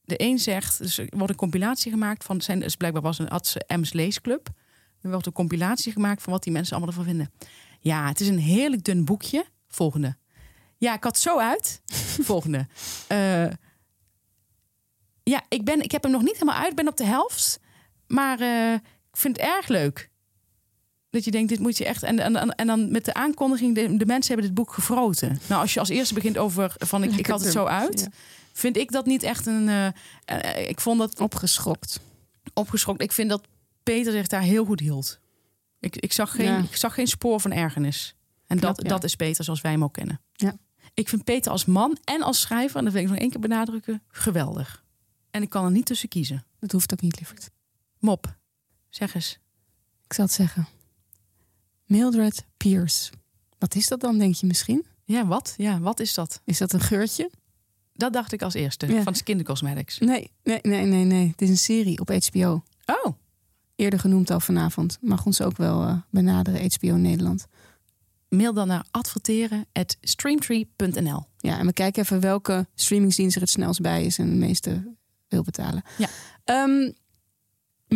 [0.00, 2.40] De een zegt, dus er wordt een compilatie gemaakt van...
[2.40, 4.48] Zijn, dus blijkbaar was een Adse M's Leesclub.
[5.00, 7.32] Er wordt een compilatie gemaakt van wat die mensen allemaal ervan vinden.
[7.80, 9.46] Ja, het is een heerlijk dun boekje.
[9.68, 10.16] Volgende.
[10.76, 11.82] Ja, ik had zo uit.
[12.30, 12.66] Volgende.
[13.06, 13.46] Eh,
[15.22, 16.70] ja, ik, ben, ik heb hem nog niet helemaal uit.
[16.70, 17.60] Ik ben op de helft.
[18.06, 18.72] Maar eh,
[19.10, 20.10] ik vind het erg leuk.
[21.10, 22.02] Dat je denkt, dit moet je echt...
[22.02, 25.38] En, en, en dan met de aankondiging, de, de mensen hebben dit boek gefroten.
[25.48, 28.00] Nou, als je als eerste begint over van ik, ik had het zo uit...
[28.00, 28.06] Ja.
[28.52, 29.68] vind ik dat niet echt een...
[30.24, 32.00] eh, ik vond dat Opgeschokt.
[32.54, 33.00] opgeschokt.
[33.02, 33.46] Ik vind dat
[33.82, 35.20] Peter zich daar heel goed hield.
[35.80, 36.58] Ik, ik, zag, geen, Ja.
[36.58, 38.14] ik zag geen spoor van ergernis.
[38.46, 38.90] En Knap, dat, ja.
[38.90, 40.20] dat is Peter zoals wij hem ook kennen.
[40.32, 40.56] Ja.
[40.94, 43.40] Ik vind Peter als man en als schrijver, en dat wil ik nog één keer
[43.40, 44.84] benadrukken, geweldig.
[45.30, 46.44] En ik kan er niet tussen kiezen.
[46.60, 47.50] Dat hoeft ook niet, lieverd.
[48.06, 48.36] Mop,
[48.88, 49.38] zeg eens.
[50.04, 50.66] Ik zal het zeggen.
[51.84, 53.12] Mildred Pierce.
[53.58, 54.86] Wat is dat dan, denk je misschien?
[55.04, 55.54] Ja, wat?
[55.56, 56.40] Ja, wat is dat?
[56.44, 57.30] Is dat een geurtje?
[57.92, 59.02] Dat dacht ik als eerste, Ja.
[59.02, 59.98] van Skin Cosmetics.
[59.98, 61.28] Nee, nee, nee, nee, nee.
[61.28, 62.62] Het is een serie op HBO.
[62.86, 63.12] Oh,
[63.76, 64.98] Eerder genoemd al vanavond.
[65.00, 67.46] Mag ons ook wel eh, benaderen, HBO Nederland.
[68.28, 71.24] mail dan naar adverteren@streamtree.nl.
[71.38, 74.94] Ja, en we kijken even welke streamingsdienst er het snelst bij is en de meeste
[75.28, 75.82] wil betalen.
[75.98, 76.08] Ja.
[76.44, 76.90] Ehm,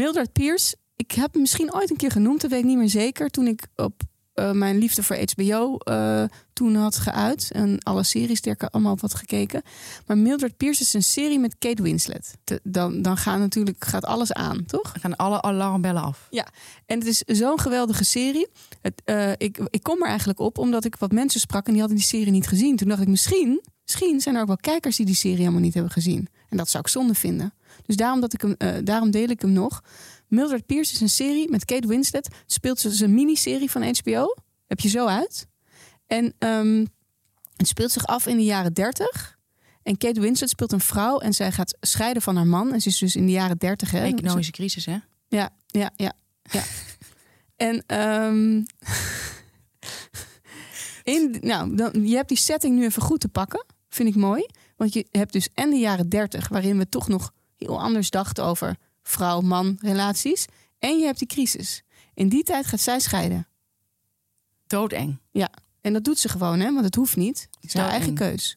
[0.01, 2.89] Mildred Pierce, ik heb hem misschien ooit een keer genoemd, dat weet ik niet meer
[2.89, 3.31] zeker.
[3.31, 4.03] Toen ik op
[4.41, 7.51] eh, mijn liefde voor HBO eh, toen had geuit.
[7.53, 9.63] En alle series die ik allemaal op had gekeken.
[10.07, 12.37] Maar Mildred Pierce is een serie met Kate Winslet.
[12.63, 14.93] Dan dan gaat natuurlijk gaat alles aan, toch?
[14.93, 16.29] Dan gaan alle alarmbellen af.
[16.87, 18.49] En het is zo'n geweldige serie.
[18.83, 21.81] Het, eh, ik, ik kom er eigenlijk op omdat ik wat mensen sprak en die
[21.81, 22.77] hadden die serie niet gezien.
[22.77, 25.75] Toen dacht ik, misschien, misschien zijn er ook wel kijkers die die serie helemaal niet
[25.75, 26.29] hebben gezien.
[26.49, 27.55] En dat zou ik zonde vinden.
[27.87, 29.83] Dus daarom, dat ik hem, daarom deel ik hem nog.
[30.31, 32.29] Mildred Pierce is een serie met Kate Winslet.
[32.47, 34.35] Speelt ze dus een miniserie van HBO.
[34.67, 35.47] Heb je zo uit.
[36.07, 36.85] En ehm,
[37.57, 39.39] Het speelt zich af in de jaren 30.
[39.83, 42.73] En Kate Winslet speelt een vrouw en zij gaat scheiden van haar man.
[42.73, 43.91] En ze is dus in de jaren 30.
[43.91, 44.05] Hè?
[44.05, 44.99] Economische crisis, hè?
[45.29, 46.13] Ja, ja, ja,
[46.43, 46.63] ja.
[47.67, 48.63] en ehm
[51.15, 53.65] in, nou, dan, je hebt die setting nu even goed te pakken.
[53.89, 54.47] Vind ik mooi.
[54.77, 58.45] Want je hebt dus en de jaren 30, waarin we toch nog heel anders dachten
[58.45, 58.77] over
[59.11, 60.47] vrouw-man relaties.
[60.79, 61.83] En je hebt die crisis.
[62.15, 63.49] In die tijd gaat zij scheiden.
[64.67, 65.21] Doodeng.
[65.31, 65.51] Ja,
[65.81, 66.73] en dat doet ze gewoon, hè?
[66.73, 67.49] want het hoeft niet.
[67.61, 68.57] Het is haar eigen keus.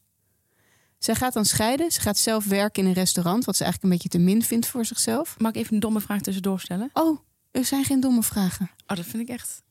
[0.97, 1.91] Zij gaat dan scheiden.
[1.91, 4.67] Ze gaat zelf werken in een restaurant, wat ze eigenlijk een beetje te min vindt
[4.67, 5.39] voor zichzelf.
[5.39, 6.89] Mag ik even een domme vraag tussendoor stellen?
[6.93, 7.19] Oh,
[7.51, 8.71] er zijn geen domme vragen.
[8.87, 9.61] Oh, dat vind ik echt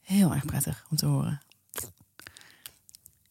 [0.00, 1.40] heel erg prettig om te horen.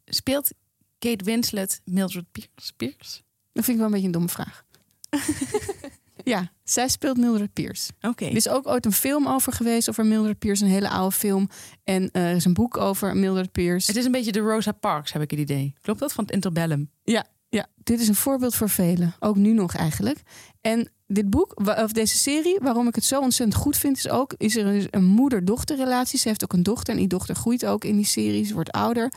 [0.06, 0.52] Speelt
[1.00, 2.74] Kate Winslet Mildred Pierce?
[2.78, 3.22] Pierce?
[3.54, 4.66] Dat vind ik wel een beetje een domme vraag.
[6.30, 7.92] ja, zij speelt Mildred Pierce.
[8.02, 8.26] Oké.
[8.26, 11.50] Er is ook ooit een film over geweest over Mildred Pierce, een hele oude film.
[11.84, 13.88] En eh, er is een boek over Mildred Pierce.
[13.88, 15.74] Het is een beetje de Rosa Parks, heb ik het idee.
[15.82, 16.14] Klopt dat?
[16.14, 16.90] Van het interbellum.
[17.04, 19.16] Ja, ja, dit is een voorbeeld voor velen.
[19.20, 20.22] Ook nu nog eigenlijk.
[20.62, 24.34] En dit boek, of deze serie, waarom ik het zo ontzettend goed vind, is ook:
[24.38, 26.20] is er dus een moeder-dochterrelatie.
[26.20, 28.46] Ze heeft ook een dochter en die dochter groeit ook in die serie.
[28.46, 29.14] Ze wordt ouder.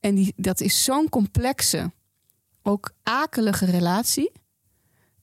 [0.00, 1.92] En die, dat is zo'n complexe,
[2.62, 4.32] ook akelige relatie.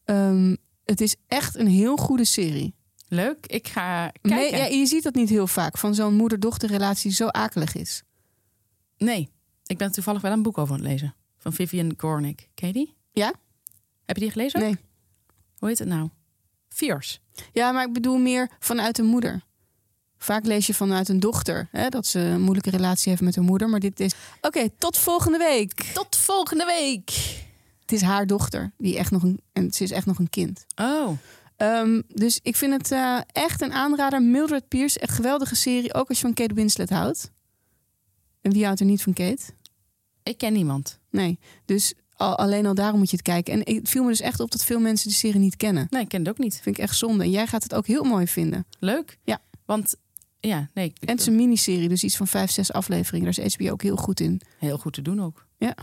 [0.06, 0.56] Ehm,
[0.86, 2.74] het is echt een heel goede serie.
[3.08, 3.46] Leuk.
[3.46, 4.58] Ik ga Nee, kijken.
[4.58, 8.04] ja, je ziet dat niet heel vaak van zo'n moeder-dochterrelatie zo akelig is.
[8.98, 9.30] Nee,
[9.66, 11.16] ik ben toevallig wel een boek over aan het lezen.
[11.38, 12.50] Van Vivian Gornick.
[12.54, 12.96] Ken je die?
[13.12, 13.34] Ja?
[14.06, 14.60] Heb je die gelezen?
[14.60, 14.78] Nee.
[15.58, 16.10] Hoe heet het nou?
[16.70, 17.18] Fierce.
[17.52, 19.42] Ja, maar ik bedoel meer vanuit een moeder.
[20.18, 23.46] Vaak lees je vanuit een dochter hè, dat ze een moeilijke relatie heeft met haar
[23.46, 23.70] moeder.
[23.70, 24.14] Maar dit is.
[24.42, 25.74] Oké, tot volgende week.
[25.94, 27.12] Tot volgende week.
[27.84, 28.72] Het is haar dochter.
[28.78, 30.66] Die echt nog een, en ze is echt nog een kind.
[30.76, 31.10] Oh,
[31.58, 34.22] Ehm, dus ik vind het eh, echt een aanrader.
[34.22, 35.94] Mildred Pierce, echt geweldige serie.
[35.94, 37.32] Ook als je van Kate Winslet houdt.
[38.42, 39.44] En wie houdt er niet van Kate?
[40.24, 41.00] ik ken niemand.
[41.10, 41.40] Nee.
[41.66, 43.54] Dus al, alleen al daarom moet je het kijken.
[43.66, 45.88] En het viel me dus echt op dat veel mensen de serie niet kennen.
[45.90, 46.60] Nee, ik ken het ook niet.
[46.62, 47.24] Vind ik echt zonde.
[47.24, 48.66] En jij gaat het ook heel mooi vinden.
[48.80, 49.18] Leuk.
[49.24, 49.40] Ja.
[49.66, 49.96] Want,
[50.40, 50.86] ja, nee.
[50.86, 53.34] ik- En het is een miniserie, dus iets van vijf, zes afleveringen.
[53.36, 54.42] Daar is HBO ook heel goed in.
[54.60, 55.48] Heel goed te doen ook.
[55.58, 55.76] Ja.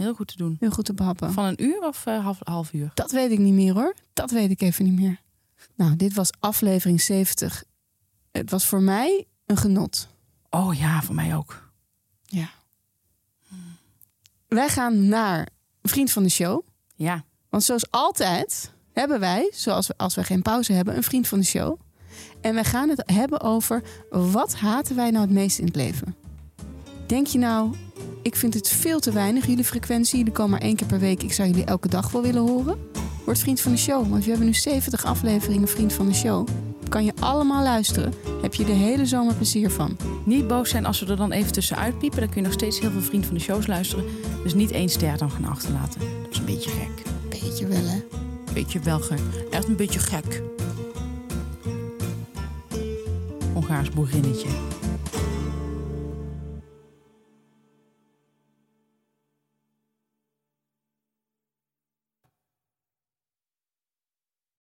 [0.00, 0.56] Heel goed te doen.
[0.60, 1.32] Heel goed te behappen.
[1.32, 2.90] Van een uur of eh, half, half uur?
[2.94, 3.94] Dat weet ik niet meer hoor.
[4.12, 5.20] Dat weet ik even niet meer.
[5.74, 7.64] Nou, dit was aflevering 70.
[8.30, 10.08] Het was voor mij een genot.
[10.50, 11.70] Oh ja, voor mij ook.
[12.24, 12.50] Ja.
[14.48, 15.48] Wij gaan naar
[15.82, 16.66] Vriend van de Show.
[16.94, 17.24] Ja.
[17.48, 21.38] Want zoals altijd hebben wij, zoals we, als we geen pauze hebben, een Vriend van
[21.38, 21.80] de Show.
[22.40, 26.16] En wij gaan het hebben over wat haten wij nou het meest in het leven.
[27.10, 27.70] Denk je nou,
[28.22, 30.18] ik vind het veel te weinig, jullie frequentie.
[30.18, 31.22] Jullie komen maar één keer per week.
[31.22, 32.78] Ik zou jullie elke dag wel willen horen.
[33.24, 36.48] Word vriend van de show, want we hebben nu 70 afleveringen Vriend van de Show.
[36.88, 38.12] Kan je allemaal luisteren.
[38.42, 39.96] Heb je de hele zomer plezier van.
[40.24, 42.20] Niet boos zijn als we er dan even tussenuit piepen.
[42.20, 44.04] Dan kun je nog steeds heel veel vriend van de shows luisteren.
[44.42, 46.00] Dus niet één ster dan gaan achterlaten.
[46.00, 47.02] Dat is een beetje gek.
[47.28, 48.02] Beetje wel hè.
[48.52, 49.20] Beetje wel gek.
[49.50, 50.42] Echt een beetje gek.
[53.52, 54.48] Hongaars boerinnetje.